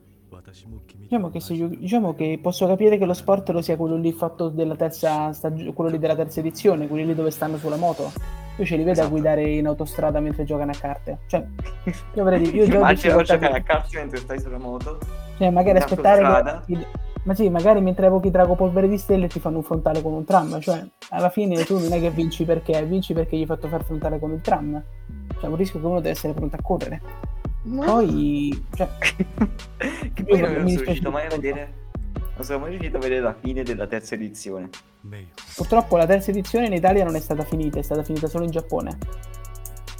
Diciamo 0.97 1.29
che, 1.29 1.39
se 1.41 1.67
diciamo 1.77 2.13
che 2.15 2.39
posso 2.41 2.65
capire 2.67 2.97
che 2.97 3.05
lo 3.05 3.13
sport 3.13 3.49
lo 3.49 3.61
sia 3.61 3.75
quello 3.75 3.97
lì 3.97 4.11
fatto 4.13 4.47
della 4.49 4.75
terza 4.75 5.33
stag- 5.33 5.73
quello 5.73 5.89
lì 5.89 5.99
della 5.99 6.15
terza 6.15 6.39
edizione, 6.39 6.87
quelli 6.87 7.05
lì 7.05 7.13
dove 7.15 7.31
stanno 7.31 7.57
sulla 7.57 7.75
moto. 7.75 8.11
Io 8.57 8.65
ce 8.65 8.75
li 8.75 8.83
vedo 8.83 8.91
Esatto. 8.91 9.07
a 9.07 9.11
guidare 9.11 9.49
in 9.49 9.65
autostrada 9.67 10.19
mentre 10.19 10.43
giocano 10.45 10.71
a 10.71 10.75
carte. 10.79 11.19
Cioè, 11.27 11.45
io 12.13 12.21
avrei 12.21 12.43
io 12.55 12.65
già 12.67 12.93
giocare 13.23 13.57
a 13.57 13.61
calcio 13.63 13.99
mentre 13.99 14.17
stai 14.19 14.39
sulla 14.39 14.57
moto. 14.57 14.99
cioè, 15.37 15.49
magari 15.49 15.77
aspettare 15.79 16.63
che, 16.65 16.85
ma 17.23 17.35
sì, 17.35 17.49
magari 17.49 17.81
mentre 17.81 18.05
evochi 18.07 18.31
Drago 18.31 18.55
Polvere 18.55 18.87
di 18.87 18.97
Stelle 18.97 19.27
ti 19.27 19.39
fanno 19.39 19.57
un 19.57 19.63
frontale 19.63 20.01
con 20.01 20.13
un 20.13 20.23
tram, 20.25 20.59
cioè 20.59 20.83
alla 21.09 21.29
fine 21.29 21.63
tu 21.65 21.77
non 21.77 21.91
è 21.93 21.99
che 21.99 22.09
vinci 22.09 22.45
perché, 22.45 22.83
vinci 22.85 23.13
perché 23.13 23.35
gli 23.37 23.41
hai 23.41 23.45
fatto 23.45 23.67
far 23.67 23.83
frontale 23.83 24.17
con 24.19 24.31
il 24.31 24.41
tram. 24.41 24.81
C'è 25.39 25.47
un 25.47 25.55
rischio 25.55 25.79
che 25.79 25.85
uno 25.85 25.97
deve 25.97 26.09
essere 26.11 26.33
pronto 26.33 26.55
a 26.55 26.61
correre. 26.61 27.01
No. 27.63 27.83
Poi, 27.83 28.65
cioè, 28.75 28.89
che 30.13 30.23
poi 30.23 30.39
Io 30.39 30.49
non 30.49 30.63
mi 30.63 30.75
riuscito 30.77 31.11
mai 31.11 31.25
a 31.25 31.29
vedere. 31.29 31.73
Non 32.35 32.43
sono 32.43 32.59
mai 32.59 32.69
riuscito 32.71 32.97
a 32.97 32.99
vedere 32.99 33.21
la 33.21 33.35
fine 33.39 33.61
della 33.63 33.85
terza 33.87 34.15
edizione. 34.15 34.69
purtroppo 35.55 35.97
la 35.97 36.05
terza 36.07 36.31
edizione 36.31 36.65
in 36.67 36.73
Italia 36.73 37.03
non 37.03 37.15
è 37.15 37.19
stata 37.19 37.43
finita, 37.43 37.77
è 37.79 37.83
stata 37.83 38.03
finita 38.03 38.27
solo 38.27 38.45
in 38.45 38.51
Giappone. 38.51 38.97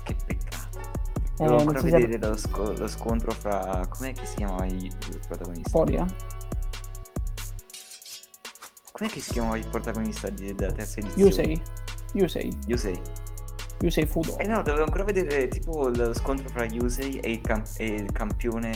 Che 0.04 0.16
peccato. 0.26 0.80
Eh, 0.80 1.44
Devo 1.44 1.50
non 1.52 1.60
ancora 1.60 1.80
si 1.82 1.90
sa- 1.90 1.98
vedere 1.98 2.28
lo, 2.28 2.38
sco- 2.38 2.74
lo 2.74 2.88
scontro 2.88 3.32
fra. 3.32 3.86
Com'è 3.90 4.14
che 4.14 4.26
si 4.26 4.36
chiama 4.38 4.66
il 4.66 4.92
protagonista? 5.28 5.70
Sporia? 5.70 6.06
Com'è 8.92 9.10
che 9.10 9.20
si 9.20 9.32
chiama 9.34 9.58
il 9.58 9.68
protagonista 9.68 10.30
di- 10.30 10.54
della 10.56 10.72
terza 10.74 11.00
edizione? 11.00 11.24
Yusei. 11.30 11.62
Yusei. 12.14 12.58
Yusei. 12.68 13.00
Yusei 13.82 14.06
Fudo. 14.06 14.38
Eh 14.38 14.46
no, 14.46 14.62
dovevo 14.62 14.84
ancora 14.84 15.04
vedere 15.04 15.48
tipo 15.48 15.90
lo 15.90 16.14
scontro 16.14 16.48
fra 16.50 16.66
Yusei 16.66 17.20
e 17.20 17.32
il, 17.32 17.42
cam- 17.42 17.66
e 17.78 17.86
il 17.86 18.12
campione. 18.12 18.72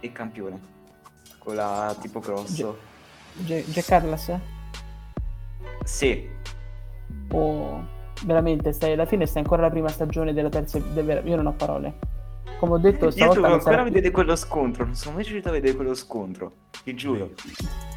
E 0.00 0.06
il 0.06 0.12
campione. 0.12 0.60
Con 1.38 1.54
la 1.54 1.96
tipo 2.00 2.20
grosso. 2.20 2.78
Jack 3.36 3.92
Atlas? 3.92 4.32
Sì. 5.84 6.28
O 7.30 7.84
veramente, 8.24 8.72
stai, 8.72 8.92
alla 8.92 9.06
fine 9.06 9.26
stai 9.26 9.42
ancora 9.42 9.62
la 9.62 9.70
prima 9.70 9.88
stagione 9.88 10.32
della 10.32 10.48
terza... 10.48 10.78
Del, 10.78 11.22
io 11.24 11.36
non 11.36 11.46
ho 11.46 11.52
parole. 11.52 11.98
Come 12.58 12.72
ho 12.72 12.78
detto, 12.78 13.06
Io 13.06 13.10
stavolta 13.10 13.34
devo 13.34 13.46
non 13.48 13.58
ancora 13.58 13.76
sarà... 13.76 13.84
vedere 13.84 14.10
quello 14.10 14.34
scontro, 14.34 14.84
non 14.84 14.94
sono 14.94 15.16
mai 15.16 15.24
riuscito 15.24 15.48
a 15.48 15.52
vedere 15.52 15.74
quello 15.76 15.94
scontro, 15.94 16.52
ti 16.86 16.94
giuro. 16.94 17.30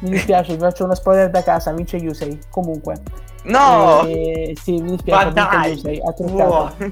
Mi 0.00 0.10
dispiace, 0.10 0.54
vi 0.54 0.58
faccio 0.58 0.82
uno 0.82 0.96
spoiler 0.96 1.30
da 1.30 1.44
casa, 1.44 1.72
vince 1.72 1.96
Yusei. 1.96 2.40
Comunque. 2.50 3.00
No! 3.44 4.04
Eh, 4.04 4.56
sì, 4.60 4.80
mi 4.82 4.90
dispiace, 4.90 5.30
Ma 5.30 5.30
ha 5.30 5.32
vinto 5.32 5.56
dai! 5.56 5.72
Yusei, 5.74 6.00
ha 6.04 6.12
truccato. 6.12 6.50
Wow. 6.50 6.90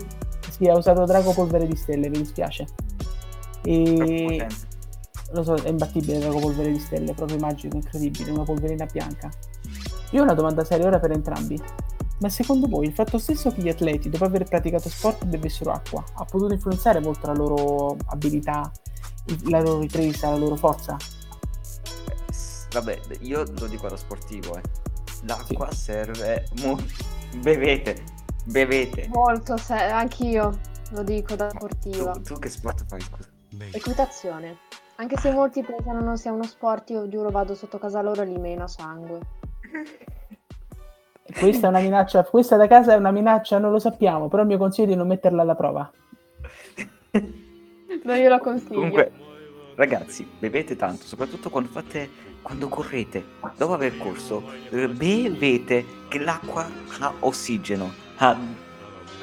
Sì, 0.49 0.67
ha 0.69 0.77
usato 0.77 1.05
Drago 1.05 1.33
Polvere 1.33 1.67
di 1.67 1.75
Stelle, 1.75 2.09
mi 2.09 2.19
dispiace. 2.19 2.67
E... 3.65 4.47
Lo 5.33 5.43
so, 5.43 5.57
è 5.57 5.69
imbattibile 5.69 6.21
Drago 6.21 6.39
Polvere 6.39 6.71
di 6.71 6.79
Stelle, 6.79 7.15
proprio 7.15 7.39
magico, 7.39 7.75
incredibile, 7.75 8.31
una 8.31 8.45
polverina 8.45 8.87
bianca. 8.87 9.29
Io 10.13 10.21
ho 10.21 10.23
una 10.23 10.35
domanda 10.35 10.63
seria 10.63 10.87
ora 10.87 11.01
per 11.01 11.11
entrambi. 11.11 11.61
Ma 12.21 12.29
secondo 12.29 12.69
voi 12.69 12.87
il 12.87 12.93
fatto 12.93 13.19
stesso 13.19 13.51
che 13.51 13.61
gli 13.61 13.69
atleti, 13.69 14.09
dopo 14.09 14.25
aver 14.25 14.45
praticato 14.45 14.89
sport, 14.89 15.25
bevessero 15.25 15.73
acqua, 15.73 16.05
ha 16.15 16.25
potuto 16.25 16.53
influenzare 16.53 17.01
molto 17.01 17.27
la 17.27 17.35
loro 17.35 17.97
abilità, 18.07 18.71
il- 19.27 19.51
la 19.51 19.61
loro 19.61 19.81
ripresa, 19.81 20.31
la 20.31 20.37
loro 20.37 20.55
forza? 20.55 20.97
Vabbè, 22.73 23.01
io 23.21 23.45
lo 23.59 23.67
dico 23.67 23.87
allo 23.87 23.97
sportivo, 23.97 24.57
eh. 24.57 24.63
L'acqua 25.27 25.71
serve 25.73 26.47
mo- 26.63 26.79
Bevete, 27.37 28.03
bevete. 28.45 29.09
Molto, 29.09 29.57
se- 29.57 29.75
anch'io 29.75 30.59
lo 30.93 31.03
dico 31.03 31.35
da 31.35 31.51
sportiva. 31.51 32.13
Tu, 32.13 32.23
tu 32.23 32.39
che 32.39 32.49
sport 32.49 32.85
fai, 32.87 33.01
scusa? 33.01 33.29
Equitazione. 33.73 34.59
Anche 34.97 35.17
se 35.19 35.31
molti 35.33 35.63
pensano 35.63 36.01
non 36.01 36.17
sia 36.17 36.33
uno 36.33 36.45
sport, 36.45 36.91
io 36.91 37.09
giuro 37.09 37.31
vado 37.31 37.55
sotto 37.55 37.79
casa 37.79 38.01
loro 38.03 38.23
e 38.23 38.27
li 38.27 38.39
meno 38.39 38.65
a 38.65 38.69
sangue. 38.69 39.21
Questa 41.39 41.67
è 41.67 41.71
una 41.71 41.81
minaccia, 41.81 42.25
questa 42.25 42.57
da 42.57 42.67
casa 42.67 42.95
è 42.95 42.97
una 42.97 43.11
minaccia, 43.11 43.59
non 43.59 43.71
lo 43.71 43.79
sappiamo, 43.79 44.29
però 44.29 44.43
il 44.43 44.49
mio 44.49 44.59
consiglio 44.59 44.87
è 44.87 44.91
di 44.91 44.97
non 44.97 45.07
metterla 45.07 45.43
alla 45.43 45.55
prova. 45.55 45.91
No, 48.05 48.15
io 48.15 48.29
la 48.29 48.39
consiglio. 48.41 48.75
Comunque, 48.75 49.13
ragazzi, 49.77 50.29
bevete 50.39 50.75
tanto, 50.77 51.05
soprattutto 51.05 51.51
quando 51.51 51.69
fate, 51.69 52.09
quando 52.49 52.69
correte. 52.69 53.25
Dopo 53.59 53.75
aver 53.75 53.99
corso, 53.99 54.43
eh, 54.71 54.89
bevete 54.89 55.85
che 56.09 56.19
l'acqua 56.19 56.67
ha 57.01 57.13
ossigeno, 57.21 57.93
ha, 58.17 58.35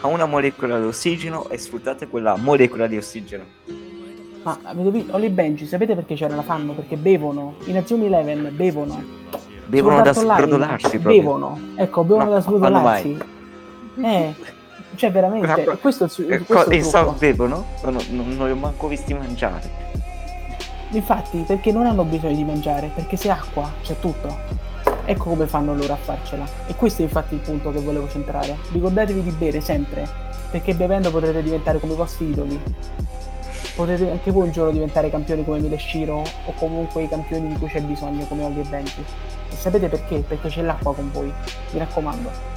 ha 0.02 0.08
una 0.08 0.26
molecola 0.26 0.80
di 0.80 0.86
ossigeno 0.86 1.50
e 1.50 1.58
sfruttate 1.58 2.08
quella 2.08 2.36
molecola 2.38 2.86
di 2.86 2.98
ossigeno. 2.98 3.44
Ma 4.44 4.60
avete 4.62 4.92
visto? 4.92 5.16
Oli 5.16 5.30
Benji, 5.30 5.66
sapete 5.66 5.96
perché 5.96 6.14
c'era 6.14 6.36
la 6.36 6.44
fanno? 6.44 6.74
Perché 6.74 6.98
bevono. 6.98 7.56
In 7.66 7.78
azioni 7.78 8.06
Eleven 8.06 8.52
bevono. 8.56 9.04
Bevono 9.66 10.04
da 10.04 10.14
sbrodolarsi 10.14 11.00
proprio. 11.00 11.22
Bevono. 11.22 11.60
Ecco, 11.78 12.04
bevono 12.04 12.26
Ma 12.26 12.30
da 12.30 12.42
sbrodolarsi. 12.42 13.18
Eh, 14.04 14.36
cioè 14.94 15.12
veramente, 15.12 15.78
questo 15.82 16.06
Eh, 16.06 16.40
questo 16.42 16.70
è 16.70 16.76
il 16.76 16.82
e 16.82 16.84
so, 16.84 17.00
trucco. 17.00 17.16
bevono? 17.18 17.66
Non, 17.84 17.98
non, 18.12 18.36
non 18.36 18.46
li 18.46 18.52
ho 18.52 18.56
manco 18.56 18.88
visti 18.88 19.16
mangiare. 19.16 19.85
Infatti, 20.91 21.43
perché 21.45 21.71
non 21.71 21.86
hanno 21.86 22.04
bisogno 22.04 22.36
di 22.36 22.43
mangiare, 22.43 22.91
perché 22.93 23.17
se 23.17 23.30
acqua 23.30 23.71
c'è 23.82 24.00
tutto. 24.00 24.63
Ecco 25.06 25.30
come 25.30 25.45
fanno 25.48 25.76
loro 25.76 25.93
a 25.93 25.98
farcela. 25.98 26.45
E 26.67 26.76
questo 26.76 27.02
è 27.02 27.06
infatti 27.06 27.36
il 27.36 27.41
punto 27.41 27.71
che 27.71 27.80
volevo 27.80 28.08
centrare. 28.10 28.58
Ricordatevi 28.71 29.24
di 29.24 29.32
bere 29.32 29.62
sempre, 29.62 30.08
perché 30.50 30.74
bevendo 30.74 31.12
potrete 31.12 31.43
diventare 31.43 31.80
come 31.80 31.93
i 31.93 31.95
vostri 31.95 32.30
idoli. 32.30 32.62
Potete 33.76 34.10
anche 34.10 34.32
voi 34.32 34.45
un 34.45 34.52
giorno 34.52 34.71
diventare 34.71 35.10
campioni 35.10 35.43
come 35.43 35.60
Mileshiro 35.60 36.24
o 36.45 36.54
comunque 36.54 37.04
i 37.04 37.10
campioni 37.10 37.50
di 37.50 37.58
cui 37.60 37.67
c'è 37.67 37.82
bisogno 37.82 38.26
come 38.26 38.45
Olli 38.45 38.62
e 38.62 38.63
Benji. 38.63 39.04
E 39.50 39.56
sapete 39.56 39.89
perché? 39.89 40.19
Perché 40.19 40.48
c'è 40.48 40.62
l'acqua 40.62 40.95
con 40.95 41.12
voi. 41.12 41.32
Mi 41.71 41.80
raccomando. 41.80 42.54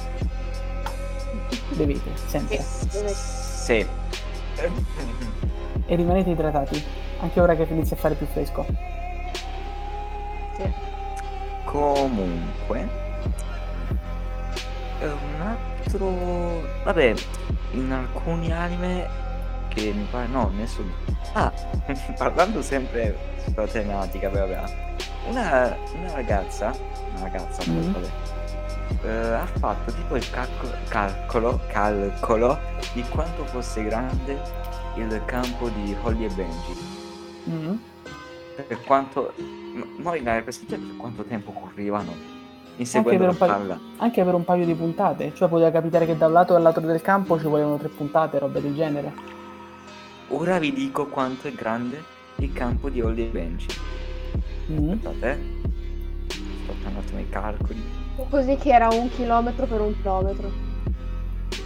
Bevete, 1.71 2.09
sempre. 2.25 2.63
Sì. 2.63 3.85
E 5.85 5.95
rimanete 5.95 6.29
idratati, 6.29 6.83
anche 7.19 7.39
ora 7.39 7.55
che 7.55 7.65
inizia 7.69 7.95
a 7.95 7.99
fare 7.99 8.15
più 8.15 8.25
fresco. 8.27 8.65
Sì. 10.57 10.71
Comunque, 11.65 12.87
un 15.01 15.41
altro, 15.41 16.61
vabbè, 16.83 17.13
in 17.71 17.91
alcuni 17.91 18.51
anime 18.51 19.07
che 19.69 19.91
mi 19.95 20.05
pare, 20.09 20.27
no, 20.27 20.49
nessuno. 20.55 20.91
Ah, 21.33 21.51
parlando 22.17 22.61
sempre 22.61 23.17
sulla 23.45 23.67
tematica, 23.67 24.29
vabbè, 24.29 24.63
una, 25.27 25.75
una 25.95 26.11
ragazza, 26.13 26.73
una 27.11 27.21
ragazza, 27.21 27.63
Mm. 27.69 27.91
vabbè, 27.93 28.07
eh, 29.03 29.33
ha 29.35 29.45
fatto 29.45 29.93
tipo 29.93 30.15
il 30.15 30.29
calco- 30.29 30.73
calcolo, 30.87 31.59
calcolo 31.67 32.59
di 32.93 33.03
quanto 33.03 33.45
fosse 33.45 33.83
grande 33.83 34.41
il 34.95 35.21
campo 35.25 35.69
di 35.69 35.95
Holly 36.01 36.25
e 36.25 36.29
Benji. 36.29 36.97
Mm. 37.47 37.75
Per 38.67 38.83
quanto, 38.85 39.33
ma 39.73 39.85
voi 39.99 40.23
la 40.23 40.41
presente 40.41 40.75
per 40.75 40.97
quanto 40.97 41.23
tempo 41.23 41.51
correvano 41.51 42.11
per 42.11 42.19
inseguendo 42.77 43.23
un 43.25 43.29
la 43.29 43.35
paio- 43.35 43.51
palla? 43.51 43.79
Anche 43.97 44.23
per 44.23 44.33
un 44.33 44.43
paio 44.43 44.65
di 44.65 44.73
puntate, 44.73 45.31
cioè 45.35 45.47
poteva 45.47 45.71
capitare 45.71 46.05
che 46.05 46.17
da 46.17 46.27
un 46.27 46.33
lato 46.33 46.53
dall'altro 46.53 46.85
del 46.85 47.01
campo 47.01 47.39
ci 47.39 47.45
volevano 47.45 47.77
tre 47.77 47.87
puntate, 47.87 48.39
robe 48.39 48.61
del 48.61 48.75
genere. 48.75 49.13
Ora 50.29 50.59
vi 50.59 50.73
dico 50.73 51.07
quanto 51.07 51.47
è 51.47 51.53
grande 51.53 52.03
il 52.37 52.51
campo 52.53 52.89
di 52.89 53.01
Holly 53.01 53.23
e 53.23 53.27
Benji. 53.27 53.67
Mm. 54.71 54.91
Aspettate, 54.91 55.31
eh. 55.31 55.37
Sto 56.27 56.73
facendo 56.73 56.89
un 56.89 57.03
attimo 57.03 57.19
i 57.19 57.29
calcoli. 57.29 57.83
Così 58.29 58.55
che 58.57 58.69
era 58.69 58.89
un 58.89 59.09
chilometro 59.09 59.65
per 59.65 59.81
un 59.81 59.95
chilometro. 59.95 60.51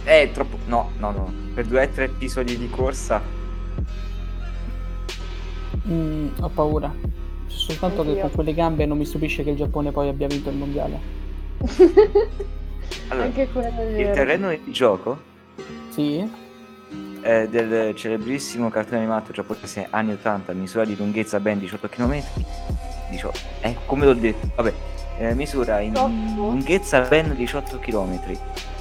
È 0.04 0.30
troppo. 0.32 0.58
No, 0.66 0.90
no, 0.98 1.10
no. 1.10 1.32
Per 1.54 1.66
due 1.66 1.82
o 1.84 1.88
tre 1.88 2.04
episodi 2.04 2.56
di 2.56 2.70
corsa. 2.70 3.20
Mm, 5.88 6.28
ho 6.40 6.48
paura. 6.48 6.92
Soltanto 7.46 8.02
che 8.02 8.08
Anch'io. 8.08 8.22
con 8.22 8.30
quelle 8.32 8.54
gambe 8.54 8.86
non 8.86 8.98
mi 8.98 9.04
stupisce 9.04 9.42
che 9.44 9.50
il 9.50 9.56
Giappone 9.56 9.90
poi 9.92 10.08
abbia 10.08 10.26
vinto 10.26 10.50
il 10.50 10.56
mondiale. 10.56 10.98
Allora, 13.08 13.26
Anche 13.26 13.48
quello 13.50 13.68
è 13.68 14.00
il 14.00 14.10
terreno 14.12 14.50
di 14.50 14.60
gioco 14.70 15.18
Sì? 15.90 16.42
è 17.20 17.48
del 17.48 17.94
celebrissimo 17.94 18.68
cartone 18.68 18.98
animato 18.98 19.32
giapponese 19.32 19.86
anni 19.90 20.12
80, 20.12 20.52
misura 20.52 20.84
di 20.84 20.94
lunghezza 20.96 21.40
ben 21.40 21.58
18 21.58 21.88
km. 21.88 22.22
18, 23.10 23.38
eh, 23.60 23.76
come 23.86 24.04
l'ho 24.06 24.14
detto, 24.14 24.48
vabbè, 24.56 24.72
eh, 25.18 25.34
misura 25.34 25.80
in 25.80 25.92
Troppo? 25.94 26.10
lunghezza 26.36 27.00
ben 27.02 27.34
18 27.34 27.78
km. 27.78 28.20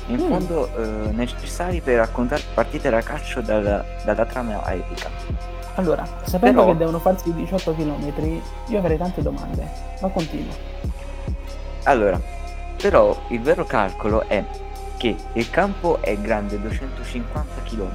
In 0.08 0.16
Mm. 0.16 0.28
fondo 0.28 0.70
eh, 0.76 1.12
necessari 1.12 1.80
per 1.80 1.96
raccontare 1.98 2.42
partite 2.54 2.89
da 2.89 3.00
calcio 3.02 3.39
dalla, 3.42 3.86
dalla 4.04 4.26
trama 4.26 4.74
epica. 4.74 5.10
Allora, 5.76 6.06
sapendo 6.24 6.62
Però- 6.62 6.72
che 6.72 6.78
devono 6.78 7.00
farsi 7.00 7.34
18 7.34 7.74
km, 7.74 8.14
io 8.68 8.78
avrei 8.78 8.98
tante 8.98 9.22
domande, 9.22 9.68
ma 10.02 10.08
continuo. 10.10 10.54
Allora, 11.84 12.20
però 12.78 13.18
il 13.30 13.42
vero 13.42 13.66
calcolo 13.66 14.28
è 14.28 14.44
che 14.98 15.16
il 15.34 15.50
campo 15.50 16.00
è 16.02 16.16
grande 16.18 16.60
250 16.60 17.62
km 17.64 17.92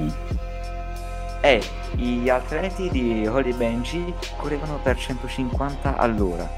Mm. 0.00 0.08
e 1.42 1.62
gli 1.96 2.28
atleti 2.30 2.88
di 2.88 3.26
Holy 3.26 3.52
Benji 3.52 4.14
correvano 4.38 4.78
per 4.82 4.96
150 4.96 5.96
all'ora. 5.98 6.48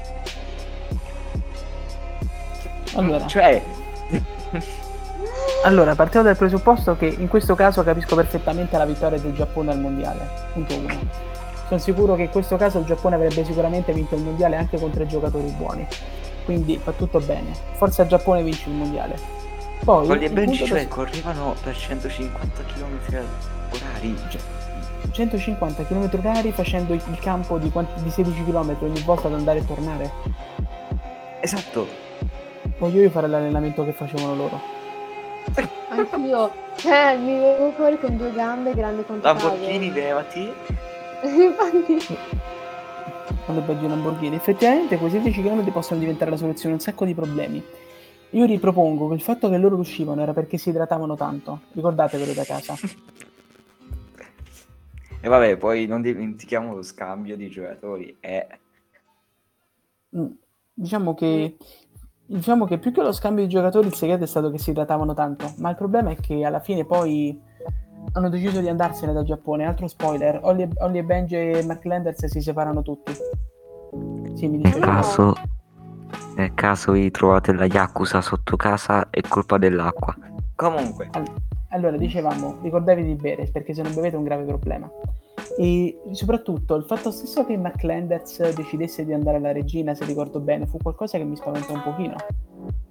Allora, 2.95 3.27
Cioè, 3.27 3.61
allora, 5.65 5.95
partiamo 5.95 6.25
dal 6.25 6.37
presupposto 6.37 6.95
che 6.95 7.07
in 7.07 7.27
questo 7.27 7.55
caso 7.55 7.81
capisco 7.83 8.15
perfettamente 8.15 8.77
la 8.77 8.85
vittoria 8.85 9.19
del 9.19 9.33
Giappone 9.33 9.71
al 9.71 9.79
mondiale. 9.79 10.27
Punto 10.53 10.75
1. 10.75 10.99
Sono 11.67 11.79
sicuro 11.79 12.15
che 12.15 12.23
in 12.23 12.29
questo 12.29 12.55
caso 12.55 12.77
il 12.77 12.85
Giappone 12.85 13.15
avrebbe 13.15 13.43
sicuramente 13.43 13.91
vinto 13.91 14.13
il 14.13 14.21
mondiale 14.21 14.57
anche 14.57 14.77
contro 14.77 15.01
i 15.01 15.07
giocatori 15.07 15.49
buoni. 15.57 15.87
Quindi 16.45 16.77
fa 16.77 16.91
tutto 16.91 17.19
bene. 17.19 17.51
Forza 17.73 18.05
Giappone 18.05 18.43
vince 18.43 18.69
il 18.69 18.75
mondiale. 18.75 19.17
Poi 19.83 20.07
Holy 20.07 20.25
il 20.25 20.31
Benji 20.31 20.65
cioè, 20.65 20.87
correvano 20.87 21.55
per 21.63 21.75
150 21.75 22.61
km 22.63 23.23
orari. 23.71 24.15
150 25.09 25.83
km 25.85 26.09
orari 26.13 26.51
facendo 26.51 26.93
il 26.93 27.01
il 27.09 27.19
campo 27.19 27.57
di, 27.57 27.71
quanti- 27.71 28.03
di 28.03 28.11
16 28.11 28.43
km 28.43 28.75
ogni 28.81 29.01
volta 29.01 29.27
ad 29.27 29.33
andare 29.33 29.59
e 29.59 29.65
tornare. 29.65 30.11
Esatto. 31.39 31.87
Voglio 32.77 33.01
io 33.01 33.09
fare 33.09 33.27
l'allenamento 33.27 33.83
che 33.83 33.93
facevano 33.93 34.35
loro. 34.35 34.74
Anch'io. 35.89 36.51
Cioè, 36.75 37.17
mi 37.17 37.39
vedo 37.39 37.71
fuori 37.71 37.99
con 37.99 38.17
due 38.17 38.31
gambe 38.31 38.73
grandi 38.73 39.03
quanto 39.03 39.25
Lamborghini, 39.25 39.91
levati. 39.91 40.51
Infatti. 41.23 42.17
Le 43.47 43.61
begge 43.61 43.87
Lamborghini. 43.87 44.35
Effettivamente 44.35 44.97
quei 44.97 45.11
16 45.11 45.41
km 45.41 45.71
possono 45.71 45.99
diventare 45.99 46.31
la 46.31 46.37
soluzione 46.37 46.71
a 46.73 46.77
un 46.77 46.81
sacco 46.81 47.05
di 47.05 47.13
problemi. 47.13 47.63
Io 48.31 48.45
ripropongo 48.45 49.07
che 49.07 49.13
il 49.13 49.21
fatto 49.21 49.49
che 49.49 49.57
loro 49.57 49.75
riuscivano 49.75 50.21
era 50.21 50.33
perché 50.33 50.57
si 50.57 50.69
idratavano 50.69 51.15
tanto. 51.15 51.61
Ricordatevelo 51.73 52.33
da 52.33 52.43
casa. 52.43 52.75
E 55.21 55.27
vabbè, 55.27 55.57
poi 55.57 55.87
non 55.87 56.03
dimentichiamo 56.03 56.75
lo 56.75 56.83
scambio 56.83 57.35
di 57.35 57.49
giocatori. 57.49 58.15
Eh, 58.19 58.45
Mm. 60.15 60.31
Diciamo 60.73 61.13
che 61.13 61.57
Diciamo 62.27 62.65
che 62.65 62.79
più 62.79 62.91
che 62.91 63.01
lo 63.01 63.11
scambio 63.11 63.43
di 63.43 63.49
giocatori 63.49 63.87
il 63.87 63.93
segreto 63.93 64.23
è 64.23 64.27
stato 64.27 64.49
che 64.49 64.57
si 64.57 64.71
idratavano 64.71 65.13
tanto, 65.13 65.53
ma 65.57 65.69
il 65.69 65.75
problema 65.75 66.09
è 66.09 66.15
che 66.15 66.43
alla 66.43 66.59
fine 66.59 66.83
poi 66.83 67.39
hanno 68.13 68.29
deciso 68.29 68.61
di 68.61 68.67
andarsene 68.67 69.13
dal 69.13 69.23
Giappone. 69.25 69.65
Altro 69.65 69.87
spoiler, 69.87 70.39
Ollie, 70.43 70.69
Ollie 70.79 71.01
e 71.01 71.03
Benji 71.03 71.35
e 71.35 71.63
Mark 71.65 71.85
Landers 71.85 72.25
si 72.25 72.41
separano 72.41 72.81
tutti. 72.81 73.13
Sì, 74.33 74.47
mi 74.47 74.57
dice 74.57 74.69
Nel 74.71 74.79
caso, 74.79 75.33
nel 76.35 76.53
caso 76.53 76.93
vi 76.93 77.11
trovate 77.11 77.53
la 77.53 77.65
Yakuza 77.65 78.21
sotto 78.21 78.55
casa 78.55 79.09
è 79.09 79.21
colpa 79.21 79.57
dell'acqua. 79.57 80.15
Comunque, 80.55 81.09
All- 81.11 81.33
Allora, 81.69 81.97
dicevamo, 81.97 82.57
ricordatevi 82.61 83.07
di 83.07 83.15
bere, 83.15 83.49
perché 83.51 83.73
se 83.73 83.81
non 83.81 83.93
bevete 83.93 84.15
è 84.15 84.17
un 84.17 84.23
grave 84.23 84.45
problema. 84.45 84.89
E 85.57 85.99
soprattutto 86.11 86.75
il 86.75 86.83
fatto 86.83 87.11
stesso 87.11 87.45
che 87.45 87.57
Mark 87.57 87.83
Landers 87.83 88.53
decidesse 88.53 89.05
di 89.05 89.13
andare 89.13 89.37
alla 89.37 89.51
regina, 89.51 89.93
se 89.93 90.05
ricordo 90.05 90.39
bene, 90.39 90.65
fu 90.65 90.77
qualcosa 90.77 91.17
che 91.17 91.23
mi 91.23 91.35
spaventò 91.35 91.73
un 91.73 91.83
pochino. 91.83 92.15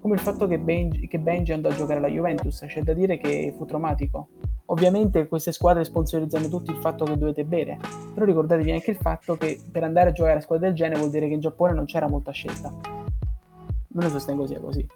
Come 0.01 0.15
il 0.15 0.21
fatto 0.21 0.47
che 0.47 0.59
Benji, 0.59 1.09
che 1.09 1.19
Benji 1.19 1.53
andò 1.53 1.69
a 1.69 1.75
giocare 1.75 1.99
alla 1.99 2.09
Juventus, 2.09 2.65
c'è 2.67 2.83
da 2.83 2.93
dire 2.93 3.19
che 3.19 3.55
fu 3.57 3.65
traumatico. 3.65 4.29
Ovviamente 4.67 5.29
queste 5.29 5.53
squadre 5.53 5.85
sponsorizzano 5.85 6.49
tutti 6.49 6.71
il 6.71 6.79
fatto 6.79 7.05
che 7.05 7.19
dovete 7.19 7.45
bere, 7.45 7.79
però 8.15 8.25
ricordatevi 8.25 8.73
anche 8.73 8.93
il 8.93 8.97
fatto 8.97 9.37
che 9.37 9.61
per 9.71 9.85
andare 9.85 10.11
a 10.11 10.13
giocare 10.13 10.39
a 10.39 10.41
squadre 10.41 10.69
del 10.69 10.77
genere 10.77 10.99
vuol 10.99 11.11
dire 11.11 11.29
che 11.29 11.35
in 11.35 11.41
Giappone 11.41 11.75
non 11.75 11.85
c'era 11.85 12.09
molta 12.09 12.33
scelta. 12.33 12.71
Non 12.71 14.05
lo 14.05 14.09
sostengo 14.09 14.47
sia 14.47 14.59
così. 14.61 14.87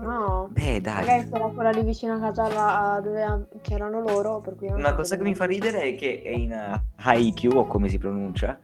No. 0.00 0.48
beh 0.50 0.80
dai. 0.80 1.04
Magari 1.04 1.30
c'era 1.30 1.46
quella 1.48 1.70
lì 1.70 1.82
vicino 1.82 2.14
a 2.14 2.18
casa 2.18 3.00
dove 3.02 3.48
c'erano 3.62 4.00
loro, 4.00 4.40
per 4.40 4.56
cui 4.56 4.68
non 4.68 4.78
Una 4.78 4.94
cosa 4.94 5.16
che 5.16 5.22
mi 5.22 5.34
fa 5.34 5.44
ridere 5.44 5.80
è 5.82 5.94
che 5.94 6.22
è 6.24 6.30
in 6.30 6.52
uh, 6.52 6.80
Haikyuu, 6.96 7.58
o 7.58 7.66
come 7.66 7.88
si 7.88 7.98
pronuncia, 7.98 8.58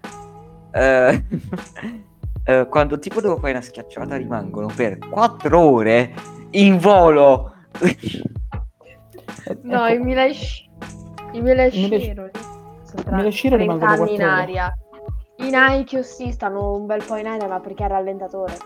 eh, 0.72 1.24
eh, 2.44 2.66
quando 2.68 2.98
tipo 2.98 3.20
devo 3.20 3.36
fare 3.36 3.52
una 3.52 3.60
schiacciata 3.60 4.16
rimangono 4.16 4.68
per 4.74 4.98
4 4.98 5.58
ore 5.60 6.14
in 6.50 6.78
volo. 6.78 7.52
Eh, 7.80 7.96
No, 9.62 9.86
i 9.86 9.98
Milesh... 9.98 10.64
I 11.32 11.40
tra 11.40 13.16
Mileshiro 13.16 13.56
30 13.56 13.56
rimangono 13.56 14.02
anni 14.02 14.10
in 14.10 14.16
quattro 14.16 14.26
ore. 14.26 14.42
aria. 14.42 14.78
In 15.38 15.54
Aikyu 15.54 16.02
sì, 16.02 16.32
stanno 16.32 16.74
un 16.74 16.86
bel 16.86 17.04
po' 17.04 17.16
in 17.16 17.26
aria, 17.26 17.46
ma 17.46 17.60
perché 17.60 17.84
è 17.84 17.88
rallentatore. 17.88 18.56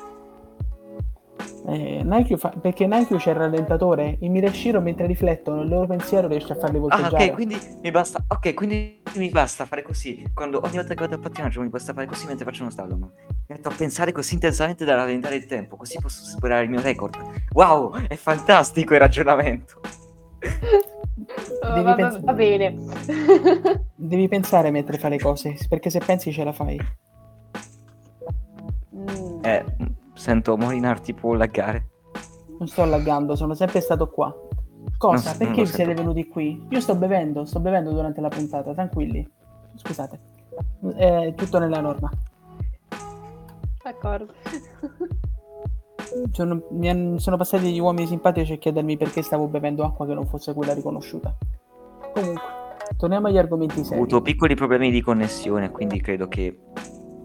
Eh, 1.72 2.02
Nike 2.02 2.36
fa- 2.36 2.52
perché 2.60 2.84
Nike 2.86 3.16
c'è 3.16 3.30
il 3.30 3.36
rallentatore, 3.36 4.16
i 4.20 4.28
Mirashiro 4.28 4.80
mentre 4.80 5.06
riflettono 5.06 5.62
il 5.62 5.68
loro 5.68 5.86
pensiero 5.86 6.26
riesce 6.26 6.52
a 6.52 6.56
farli 6.56 6.78
Ah, 6.78 6.80
volteggiare. 6.80 7.26
ok, 7.28 7.32
quindi 7.34 7.56
mi 7.80 7.90
basta. 7.92 8.24
Ok, 8.26 8.54
quindi 8.54 9.00
mi 9.14 9.28
basta 9.28 9.64
fare 9.66 9.82
così. 9.82 10.24
Quando 10.34 10.60
ogni 10.64 10.74
volta 10.76 10.94
che 10.94 11.00
vado 11.00 11.14
a 11.14 11.18
pattinaggio 11.18 11.60
mi 11.60 11.68
basta 11.68 11.92
fare 11.92 12.06
così 12.06 12.26
mentre 12.26 12.44
faccio 12.44 12.62
uno 12.62 12.72
slalom. 12.72 12.98
Mi 13.28 13.44
metto 13.46 13.68
a 13.68 13.74
pensare 13.76 14.10
così 14.10 14.34
intensamente 14.34 14.84
da 14.84 14.96
rallentare 14.96 15.36
il 15.36 15.46
tempo, 15.46 15.76
così 15.76 15.96
posso 16.00 16.24
superare 16.24 16.64
il 16.64 16.70
mio 16.70 16.80
record. 16.80 17.16
Wow, 17.52 17.94
è 18.08 18.16
fantastico 18.16 18.94
il 18.94 19.00
ragionamento. 19.00 19.80
Devi 21.62 21.82
va, 21.82 21.94
pens- 21.94 22.20
va 22.20 22.32
bene. 22.32 22.74
Devi 23.94 24.26
pensare 24.26 24.72
mentre 24.72 24.98
fai 24.98 25.10
le 25.10 25.18
cose, 25.20 25.56
perché 25.68 25.88
se 25.88 26.00
pensi 26.04 26.32
ce 26.32 26.42
la 26.42 26.52
fai. 26.52 26.80
Mm. 28.96 29.44
Eh, 29.44 29.64
sento 30.20 30.56
Molinar 30.58 31.00
tipo 31.00 31.34
laggare. 31.34 31.88
Non 32.58 32.68
sto 32.68 32.82
allaggando, 32.82 33.34
sono 33.36 33.54
sempre 33.54 33.80
stato 33.80 34.08
qua. 34.10 34.34
Cosa? 34.98 35.30
Non- 35.30 35.38
non 35.38 35.46
Perché 35.48 35.60
lo 35.62 35.66
siete 35.66 35.84
sento. 35.84 36.00
venuti 36.02 36.28
qui? 36.28 36.66
Io 36.68 36.80
sto 36.80 36.94
bevendo, 36.94 37.44
sto 37.46 37.58
bevendo 37.58 37.90
durante 37.90 38.20
la 38.20 38.28
puntata, 38.28 38.72
tranquilli. 38.74 39.26
Scusate. 39.76 40.20
È 40.94 41.32
tutto 41.34 41.58
nella 41.58 41.80
norma. 41.80 42.10
D'accordo. 43.82 44.32
Sono, 46.32 46.62
mi 46.72 46.88
han- 46.90 47.18
sono 47.18 47.36
passati 47.36 47.64
degli 47.64 47.78
uomini 47.78 48.06
simpatici 48.06 48.52
a 48.54 48.56
chiedermi 48.56 48.96
perché 48.98 49.22
stavo 49.22 49.46
bevendo 49.46 49.84
acqua 49.84 50.06
che 50.06 50.14
non 50.14 50.26
fosse 50.26 50.52
quella 50.52 50.74
riconosciuta. 50.74 51.34
Comunque, 52.12 52.42
torniamo 52.98 53.28
agli 53.28 53.38
argomenti 53.38 53.80
Ho 53.80 53.84
seri. 53.84 53.96
avuto 53.96 54.20
piccoli 54.20 54.54
problemi 54.54 54.90
di 54.90 55.00
connessione, 55.00 55.70
quindi 55.70 56.00
credo 56.00 56.26
che 56.28 56.58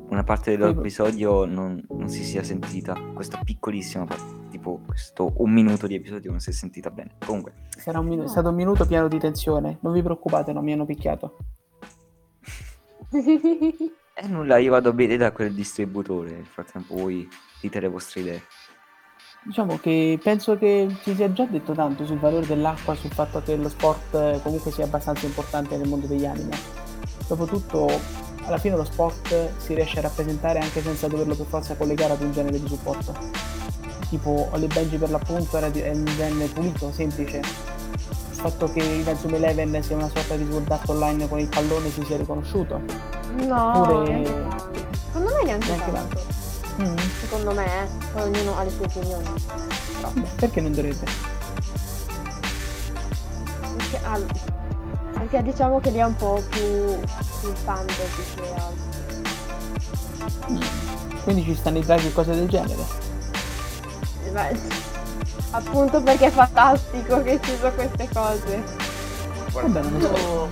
una 0.09 0.23
parte 0.23 0.55
dell'episodio 0.55 1.45
non, 1.45 1.83
non 1.89 2.09
si 2.09 2.23
sia 2.23 2.43
sentita. 2.43 2.95
Questa 3.13 3.39
piccolissima 3.43 4.05
parte, 4.05 4.49
tipo 4.49 4.81
questo 4.85 5.33
un 5.37 5.51
minuto 5.51 5.87
di 5.87 5.95
episodio 5.95 6.31
non 6.31 6.39
si 6.39 6.49
è 6.49 6.53
sentita 6.53 6.89
bene. 6.89 7.15
Comunque, 7.25 7.53
Sarà 7.69 7.99
un 7.99 8.07
minu- 8.07 8.25
è 8.25 8.27
stato 8.27 8.49
un 8.49 8.55
minuto 8.55 8.85
pieno 8.85 9.07
di 9.07 9.19
tensione. 9.19 9.77
Non 9.81 9.93
vi 9.93 10.01
preoccupate, 10.01 10.53
non 10.53 10.63
mi 10.63 10.73
hanno 10.73 10.85
picchiato. 10.85 11.37
e 13.11 14.27
nulla, 14.27 14.57
io 14.57 14.71
vado 14.71 14.93
bene 14.93 15.17
da 15.17 15.31
quel 15.31 15.53
distributore. 15.53 16.31
Nel 16.31 16.45
frattempo 16.45 16.95
voi 16.95 17.27
dite 17.61 17.79
le 17.79 17.87
vostre 17.87 18.21
idee. 18.21 18.41
Diciamo 19.43 19.77
che 19.77 20.19
penso 20.23 20.57
che 20.57 20.87
ci 21.03 21.13
sia 21.13 21.31
già 21.31 21.45
detto 21.45 21.73
tanto 21.73 22.03
sul 22.05 22.17
valore 22.17 22.47
dell'acqua, 22.47 22.95
sul 22.95 23.11
fatto 23.11 23.43
che 23.43 23.55
lo 23.55 23.69
sport 23.69 24.15
eh, 24.15 24.39
comunque 24.41 24.71
sia 24.71 24.85
abbastanza 24.85 25.27
importante 25.27 25.77
nel 25.77 25.87
mondo 25.87 26.07
degli 26.07 26.25
anime. 26.25 26.57
Dopotutto, 27.27 27.87
alla 28.45 28.57
fine 28.57 28.75
lo 28.75 28.83
sport 28.83 29.49
si 29.57 29.73
riesce 29.73 29.99
a 29.99 30.03
rappresentare 30.03 30.59
anche 30.59 30.81
senza 30.81 31.07
doverlo 31.07 31.35
per 31.35 31.45
forza 31.47 31.75
collegare 31.75 32.13
ad 32.13 32.21
un 32.21 32.31
genere 32.31 32.59
di 32.59 32.67
supporto. 32.67 33.13
Tipo 34.09 34.49
Ollie 34.51 34.67
Benji 34.67 34.97
per 34.97 35.09
l'appunto 35.09 35.57
era 35.57 35.65
un 35.67 36.05
genere 36.15 36.45
pulito, 36.47 36.91
semplice. 36.91 37.37
Il 37.37 38.41
fatto 38.51 38.71
che 38.71 38.83
Inazuma 38.83 39.37
Eleven 39.37 39.81
sia 39.81 39.95
una 39.95 40.09
sorta 40.13 40.35
di 40.35 40.45
Sword 40.45 40.69
Art 40.71 40.87
Online 40.89 41.27
con 41.27 41.39
il 41.39 41.47
pallone 41.47 41.89
si 41.89 42.03
sia 42.05 42.17
riconosciuto. 42.17 42.79
no, 43.47 43.81
Oppure- 43.81 44.23
secondo 45.07 45.31
me 45.35 45.43
neanche 45.43 45.67
Neanche 45.67 45.91
tanto. 45.91 46.21
Mm, 46.81 46.97
Secondo 47.21 47.53
me, 47.53 47.65
eh. 47.65 48.21
ognuno 48.21 48.57
ha 48.57 48.63
le 48.63 48.69
sue 48.69 48.85
opinioni. 48.85 49.29
Però, 49.95 50.11
perché 50.35 50.61
non 50.61 50.73
dovrebbe? 50.73 51.05
perché, 53.77 53.99
al- 54.03 54.25
perché 55.25 55.41
diciamo 55.41 55.79
che 55.79 55.89
lì 55.89 55.97
è 55.97 56.05
un 56.05 56.15
po' 56.15 56.41
più, 56.49 56.99
più 57.39 57.53
fantasy 57.63 58.23
che 58.35 58.53
altro. 58.53 58.93
Mm. 60.51 60.61
Quindi 61.23 61.43
ci 61.43 61.55
stanno 61.55 61.79
i 61.79 61.81
draghi 61.81 62.07
e 62.07 62.13
cose 62.13 62.35
del 62.35 62.47
genere. 62.47 62.85
Eh, 64.25 64.29
beh, 64.29 64.59
appunto 65.51 66.01
perché 66.03 66.27
è 66.27 66.31
fantastico 66.31 67.21
che 67.23 67.39
ci 67.41 67.55
sono 67.57 67.73
queste 67.73 68.07
cose. 68.13 68.63
Vabbè, 69.51 69.81
non 69.81 69.93
lo 69.93 69.99
so. 69.99 70.15
Io, 70.15 70.47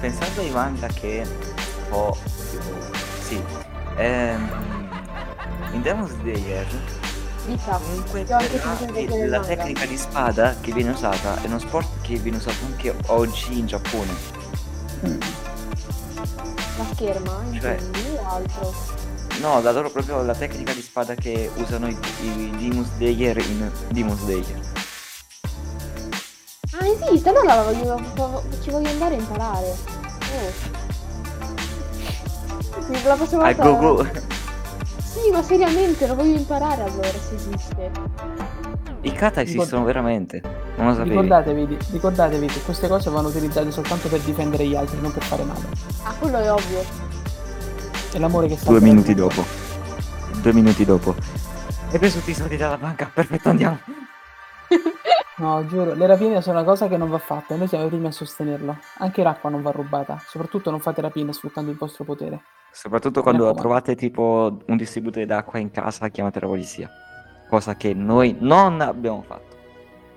pensando 0.00 0.40
ai 0.40 0.50
manga 0.50 0.88
che 0.88 1.26
ho 1.90 2.16
tipo, 2.50 2.76
sì 3.20 3.42
ehm, 3.96 4.88
in 5.72 5.82
Demon 5.82 6.08
Slayer 6.08 6.66
Dica, 7.46 7.76
comunque 7.78 8.24
la, 8.26 8.40
la 9.28 9.40
tecnica 9.40 9.84
di 9.84 9.96
spada 9.98 10.56
che 10.60 10.72
viene 10.72 10.90
usata 10.92 11.40
è 11.42 11.46
uno 11.46 11.58
sport 11.58 11.88
che 12.00 12.14
viene 12.16 12.38
usato 12.38 12.64
anche 12.64 12.94
oggi 13.06 13.58
in 13.58 13.66
Giappone 13.66 14.42
Mm. 15.06 15.20
la 16.78 16.84
scherma, 16.94 17.42
Cioè- 17.60 17.78
o 18.22 18.26
altro? 18.26 18.74
no 19.40 19.60
da 19.60 19.72
loro 19.72 19.90
proprio 19.90 20.22
la 20.22 20.34
tecnica 20.34 20.72
di 20.72 20.80
spada 20.80 21.14
che 21.14 21.50
usano 21.56 21.88
i, 21.88 21.98
i 22.22 22.50
Demon 22.56 22.86
Slayer 22.96 23.36
in 23.38 23.70
Demon 23.88 24.16
Slayer 24.16 24.60
Ah, 26.80 26.86
esiste, 26.86 27.28
allora 27.28 27.54
la 27.56 27.62
voglio, 27.64 28.42
ci 28.62 28.70
voglio 28.70 28.88
andare 28.88 29.14
a 29.14 29.18
imparare. 29.18 29.66
Oh. 29.66 30.82
Sì, 32.92 33.02
la 33.04 33.14
prossima 33.14 33.42
volta... 33.44 33.62
go 33.62 33.76
go 33.94 34.08
Sì, 35.24 35.30
ma 35.30 35.42
seriamente, 35.42 36.06
lo 36.06 36.14
voglio 36.16 36.36
imparare 36.36 36.82
allora, 36.82 37.08
se 37.08 37.34
esiste. 37.34 37.90
i 39.00 39.12
kata 39.12 39.40
esistono 39.40 39.84
veramente 39.84 40.42
non 40.76 40.88
lo 40.88 40.92
sapevi 40.92 41.10
Ricordatevi, 41.10 41.66
di- 41.66 41.78
ricordatevi 41.92 42.46
che 42.46 42.60
queste 42.60 42.88
cose 42.88 43.08
vanno 43.08 43.28
utilizzate 43.28 43.70
soltanto 43.70 44.08
per 44.08 44.20
difendere 44.20 44.66
gli 44.66 44.74
altri, 44.74 45.00
non 45.00 45.12
per 45.12 45.22
fare 45.22 45.44
male. 45.44 45.62
Ah, 46.02 46.14
quello 46.18 46.38
è 46.38 46.52
ovvio. 46.52 46.84
È 48.12 48.18
l'amore 48.18 48.48
che 48.48 48.56
sta 48.56 48.70
due 48.70 48.80
minuti 48.80 49.14
dopo 49.14 49.44
due 50.42 50.52
minuti 50.52 50.84
dopo 50.84 51.14
hai 51.90 51.98
preso 51.98 52.18
tutti 52.18 52.32
i 52.32 52.34
soldi 52.34 52.56
dalla 52.58 52.76
banca 52.76 53.08
perfetto 53.12 53.48
andiamo 53.48 53.78
No, 55.36 55.66
giuro, 55.66 55.94
le 55.94 56.06
rapine 56.06 56.40
sono 56.40 56.58
una 56.58 56.66
cosa 56.66 56.86
che 56.86 56.96
non 56.96 57.10
va 57.10 57.18
fatta 57.18 57.54
e 57.54 57.56
noi 57.56 57.66
siamo 57.66 57.86
i 57.86 57.88
primi 57.88 58.06
a 58.06 58.12
sostenerlo. 58.12 58.76
Anche 58.98 59.22
l'acqua 59.24 59.50
non 59.50 59.62
va 59.62 59.72
rubata. 59.72 60.16
Soprattutto 60.24 60.70
non 60.70 60.78
fate 60.78 61.00
rapine 61.00 61.32
sfruttando 61.32 61.72
il 61.72 61.76
vostro 61.76 62.04
potere. 62.04 62.42
Soprattutto 62.70 63.22
quando 63.22 63.52
trovate 63.54 63.96
tipo 63.96 64.58
un 64.66 64.76
distributore 64.76 65.26
d'acqua 65.26 65.58
in 65.58 65.70
casa, 65.70 66.08
chiamate 66.08 66.38
la 66.40 66.46
polizia. 66.46 66.90
Cosa 67.48 67.74
che 67.74 67.94
noi 67.94 68.36
non 68.38 68.80
abbiamo 68.80 69.22
fatto. 69.22 69.56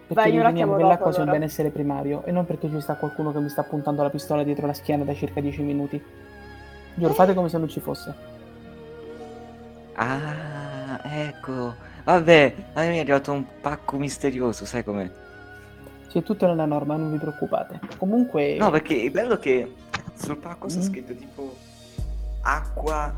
Perché 0.08 0.14
Vai, 0.14 0.34
io 0.34 0.42
la 0.42 0.50
riteniamo 0.50 0.76
che 0.78 0.84
l'acqua 0.84 1.12
sia 1.12 1.24
un 1.24 1.28
allora. 1.30 1.40
benessere 1.40 1.70
primario 1.70 2.24
e 2.24 2.32
non 2.32 2.46
perché 2.46 2.70
ci 2.70 2.80
sta 2.80 2.96
qualcuno 2.96 3.32
che 3.34 3.40
mi 3.40 3.50
sta 3.50 3.64
puntando 3.64 4.04
la 4.04 4.10
pistola 4.10 4.44
dietro 4.44 4.68
la 4.68 4.74
schiena 4.74 5.04
da 5.04 5.14
circa 5.14 5.42
10 5.42 5.64
minuti. 5.64 6.02
Giuro, 6.94 7.14
fate 7.14 7.34
come 7.34 7.50
se 7.50 7.58
non 7.58 7.68
ci 7.68 7.80
fosse. 7.80 8.16
Ah, 9.96 11.02
ecco. 11.04 11.74
Vabbè, 12.08 12.56
a 12.74 12.80
me 12.84 12.96
è 12.96 13.00
arrivato 13.00 13.34
un 13.34 13.44
pacco 13.60 13.98
misterioso, 13.98 14.66
sai 14.66 14.82
com'è? 14.82 15.12
Sì, 16.08 16.20
è 16.20 16.24
tutto 16.24 16.48
nella 16.48 16.64
norma, 16.64 16.96
non 16.96 17.12
vi 17.12 17.18
preoccupate. 17.18 17.82
Comunque... 17.98 18.56
No, 18.58 18.70
perché 18.70 18.94
il 18.94 19.12
bello 19.12 19.34
è 19.34 19.40
che 19.40 19.76
sul 20.14 20.38
pacco 20.38 20.70
sta 20.70 20.80
Mm. 20.80 20.84
scritto 20.84 21.14
tipo 21.14 21.54
acqua. 22.44 23.14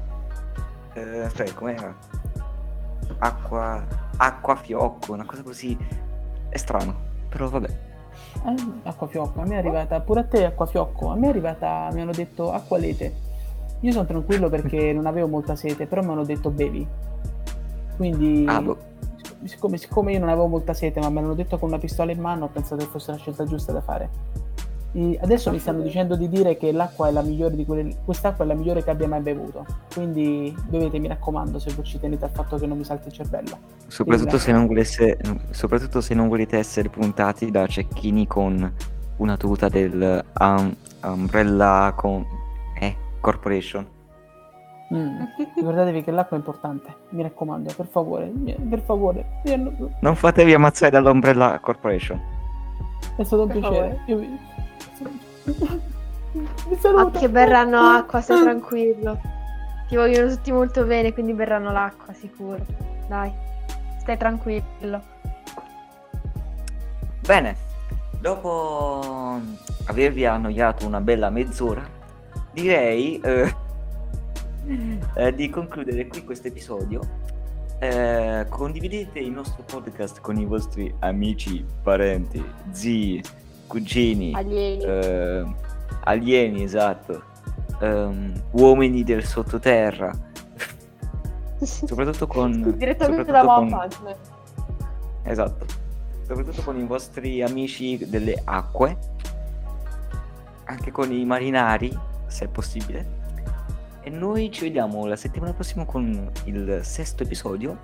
Eh, 0.93 1.19
aspetta, 1.19 1.53
com'era? 1.53 1.95
acqua, 3.19 3.85
acqua 4.17 4.55
fiocco, 4.55 5.13
una 5.13 5.25
cosa 5.25 5.43
così. 5.43 5.77
È 6.49 6.57
strano, 6.57 6.95
però 7.29 7.47
vabbè. 7.47 7.67
Eh, 7.67 8.55
acqua 8.89 9.05
fiocco, 9.07 9.39
a 9.41 9.45
me 9.45 9.53
è 9.53 9.57
arrivata, 9.59 9.99
pure 10.01 10.21
a 10.21 10.23
te 10.23 10.45
acqua 10.45 10.65
fiocco, 10.65 11.09
a 11.11 11.15
me 11.15 11.27
è 11.27 11.29
arrivata, 11.29 11.89
mi 11.91 12.01
hanno 12.01 12.11
detto 12.11 12.51
acqua 12.51 12.79
lete. 12.79 13.13
Io 13.81 13.91
sono 13.91 14.05
tranquillo 14.07 14.49
perché 14.49 14.91
non 14.93 15.05
avevo 15.05 15.27
molta 15.27 15.55
sete, 15.55 15.85
però 15.85 16.01
mi 16.01 16.09
hanno 16.09 16.23
detto 16.25 16.49
bevi. 16.49 16.87
Quindi, 17.99 18.45
Ah, 18.47 18.61
boh. 18.61 18.77
siccome, 19.43 19.75
siccome 19.75 20.13
io 20.13 20.19
non 20.19 20.29
avevo 20.29 20.47
molta 20.47 20.73
sete, 20.73 21.01
ma 21.01 21.09
me 21.09 21.19
l'hanno 21.19 21.33
detto 21.33 21.57
con 21.57 21.67
una 21.67 21.79
pistola 21.79 22.13
in 22.13 22.21
mano, 22.21 22.45
ho 22.45 22.47
pensato 22.47 22.77
che 22.77 22.89
fosse 22.89 23.11
la 23.11 23.17
scelta 23.17 23.43
giusta 23.43 23.73
da 23.73 23.81
fare. 23.81 24.09
E 24.93 25.19
adesso 25.21 25.51
mi 25.51 25.59
stanno 25.59 25.81
dicendo 25.81 26.15
di 26.15 26.29
dire 26.29 26.55
che 26.55 26.71
l'acqua 26.71 27.09
è 27.09 27.11
la 27.11 27.21
migliore 27.21 27.57
di 27.57 27.65
quelle, 27.65 27.93
quest'acqua 28.05 28.45
è 28.45 28.47
la 28.47 28.53
migliore 28.53 28.85
che 28.85 28.89
abbia 28.89 29.09
mai 29.09 29.19
bevuto. 29.19 29.65
Quindi 29.93 30.55
bevete, 30.69 30.97
mi 30.97 31.09
raccomando, 31.09 31.59
se 31.59 31.73
voi 31.73 31.83
ci 31.83 31.99
tenete 31.99 32.23
al 32.23 32.31
fatto 32.31 32.55
che 32.55 32.65
non 32.65 32.77
mi 32.77 32.85
salti 32.85 33.09
il 33.09 33.13
cervello. 33.13 33.57
Soprattutto 33.87 34.37
se, 34.37 34.53
non 34.53 34.65
volesse, 34.65 35.19
soprattutto 35.49 35.99
se 35.99 36.13
non 36.13 36.29
volete 36.29 36.57
essere 36.57 36.87
puntati 36.87 37.51
da 37.51 37.67
cecchini 37.67 38.27
con 38.27 38.73
una 39.17 39.35
tuta 39.35 39.67
del 39.67 40.23
um, 40.39 40.73
Umbrella 41.03 41.91
con, 41.97 42.25
eh, 42.79 42.95
Corporation. 43.19 43.85
Mm. 44.93 45.21
Ricordatevi 45.55 46.03
che 46.03 46.11
l'acqua 46.11 46.35
è 46.35 46.39
importante, 46.39 46.93
mi 47.09 47.21
raccomando, 47.21 47.71
per 47.75 47.85
favore, 47.87 48.31
mi- 48.33 48.53
per 48.55 48.81
favore. 48.81 49.25
Non- 49.99 50.15
fatevi 50.15 50.53
ammazzare 50.53 50.91
dall'Umbrella 50.91 51.59
Corporation. 51.59 52.19
È 53.15 53.23
stato 53.23 53.43
un 53.43 53.47
Per 53.49 53.59
piacere. 53.59 53.99
Io 54.07 54.17
vi... 54.17 54.37
vi 55.45 56.75
Ah, 56.75 56.77
saluto. 56.79 57.19
che 57.19 57.29
berranno 57.29 57.77
acqua, 57.97 58.21
stai 58.21 58.41
tranquillo. 58.41 59.19
Ti 59.87 59.95
vogliono 59.95 60.29
tutti 60.29 60.51
molto 60.51 60.83
bene, 60.85 61.13
quindi 61.13 61.33
berranno 61.33 61.71
l'acqua, 61.71 62.13
sicuro. 62.13 62.63
Dai, 63.07 63.31
stai 63.99 64.17
tranquillo. 64.17 65.01
Bene, 67.21 67.55
dopo 68.19 69.39
avervi 69.85 70.25
annoiato 70.25 70.85
una 70.85 70.99
bella 71.01 71.29
mezz'ora, 71.29 71.81
direi 72.51 73.19
eh, 73.19 73.55
eh, 75.15 75.33
di 75.33 75.49
concludere 75.49 76.07
qui 76.07 76.23
questo 76.23 76.47
episodio. 76.47 77.01
Eh, 77.79 78.45
condividete 78.49 79.19
il 79.19 79.31
nostro 79.31 79.63
podcast 79.63 80.19
con 80.21 80.37
i 80.37 80.45
vostri 80.45 80.93
amici, 80.99 81.65
parenti, 81.81 82.43
zii, 82.71 83.23
cugini, 83.67 84.33
Alieni. 84.33 84.83
eh, 84.83 85.45
alieni, 86.03 86.63
esatto, 86.63 87.23
ehm, 87.79 88.33
uomini 88.51 89.03
del 89.03 89.23
sottoterra, 89.23 90.11
soprattutto 91.61 92.27
con... 92.27 92.73
Direttamente 92.77 93.31
da 93.31 93.45
con-. 93.45 94.15
Esatto. 95.23 95.65
Soprattutto 96.27 96.61
con 96.61 96.77
i 96.77 96.85
vostri 96.85 97.41
amici 97.41 97.97
delle 98.09 98.39
acque, 98.43 98.97
anche 100.65 100.91
con 100.91 101.11
i 101.11 101.25
marinari, 101.25 101.97
se 102.27 102.45
è 102.45 102.47
possibile. 102.49 103.18
E 104.01 104.09
noi 104.09 104.49
ci 104.51 104.61
vediamo 104.63 105.05
la 105.05 105.15
settimana 105.15 105.53
prossima 105.53 105.85
con 105.85 106.31
il 106.45 106.79
sesto 106.83 107.23
episodio 107.23 107.79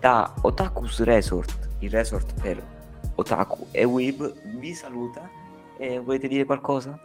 da 0.00 0.32
Otaku's 0.42 1.02
Resort, 1.02 1.68
il 1.80 1.90
resort 1.90 2.40
per 2.40 2.62
Otaku 3.14 3.66
e 3.70 3.84
Weeb. 3.84 4.32
Vi 4.58 4.74
saluta 4.74 5.28
e 5.78 5.98
volete 5.98 6.28
dire 6.28 6.44
qualcosa? 6.44 6.98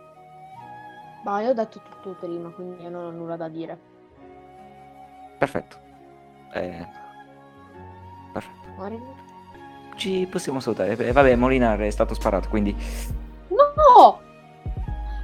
Ma 1.23 1.41
io 1.41 1.49
ho 1.49 1.53
detto 1.53 1.81
tutto 1.81 2.15
prima, 2.19 2.49
quindi 2.49 2.83
io 2.83 2.89
non 2.89 3.05
ho 3.05 3.11
nulla 3.11 3.35
da 3.37 3.47
dire. 3.47 3.77
Perfetto. 5.37 5.77
Eh, 6.53 6.85
perfetto. 8.33 8.67
Marin- 8.77 9.01
Ci 9.95 10.27
possiamo 10.29 10.59
salutare. 10.59 10.97
Eh, 10.97 11.11
Vabbè, 11.11 11.35
Molinar 11.35 11.79
è 11.79 11.89
stato 11.89 12.13
sparato, 12.13 12.49
quindi 12.49 12.75
No! 13.49 14.19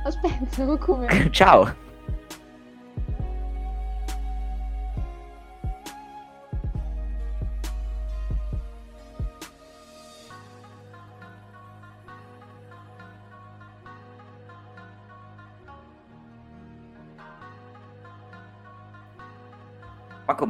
Aspetta, 0.05 0.65
come? 0.77 1.29
ciao. 1.31 1.85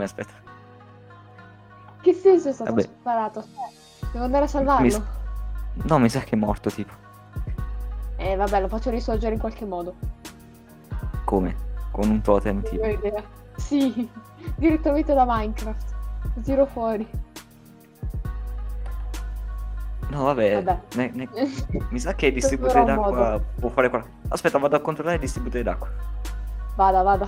Aspetta? 0.07 0.33
Che 2.01 2.13
senso 2.13 2.49
è 2.49 2.51
stato 2.53 2.71
Vabbè. 2.71 2.83
sparato? 2.83 3.39
Aspetta, 3.39 4.07
devo 4.11 4.25
andare 4.25 4.45
a 4.45 4.47
salvarlo. 4.47 4.83
Mi 4.83 4.91
s- 4.91 5.01
No, 5.83 5.99
mi 5.99 6.09
sa 6.09 6.19
che 6.21 6.31
è 6.35 6.37
morto 6.37 6.69
tipo. 6.71 6.93
Eh, 8.17 8.35
vabbè, 8.35 8.61
lo 8.61 8.67
faccio 8.67 8.89
risorgere 8.89 9.33
in 9.35 9.39
qualche 9.39 9.65
modo. 9.65 9.95
Come? 11.23 11.55
Con 11.91 12.09
un 12.09 12.21
totem 12.21 12.55
Non 12.61 12.63
tipo. 12.63 12.83
ho 12.83 12.87
idea. 12.89 13.21
Sì, 13.57 14.09
direttamente 14.57 15.13
da 15.13 15.25
Minecraft. 15.27 15.95
Lo 16.35 16.41
tiro 16.41 16.65
fuori. 16.65 17.07
No, 20.09 20.23
vabbè. 20.23 20.63
Vabbè. 20.63 20.79
ne- 20.95 21.11
ne- 21.13 21.29
Mi 21.89 21.99
sa 21.99 22.15
che 22.15 22.27
il 22.27 22.33
distributore 22.33 22.85
d'acqua 22.85 23.11
modo. 23.11 23.43
può 23.59 23.69
fare 23.69 23.89
qualcosa. 23.89 24.13
Aspetta, 24.29 24.57
vado 24.57 24.75
a 24.75 24.79
controllare 24.79 25.15
il 25.17 25.21
distributore 25.21 25.63
d'acqua. 25.63 25.89
Vada, 26.75 27.01
vada. 27.01 27.27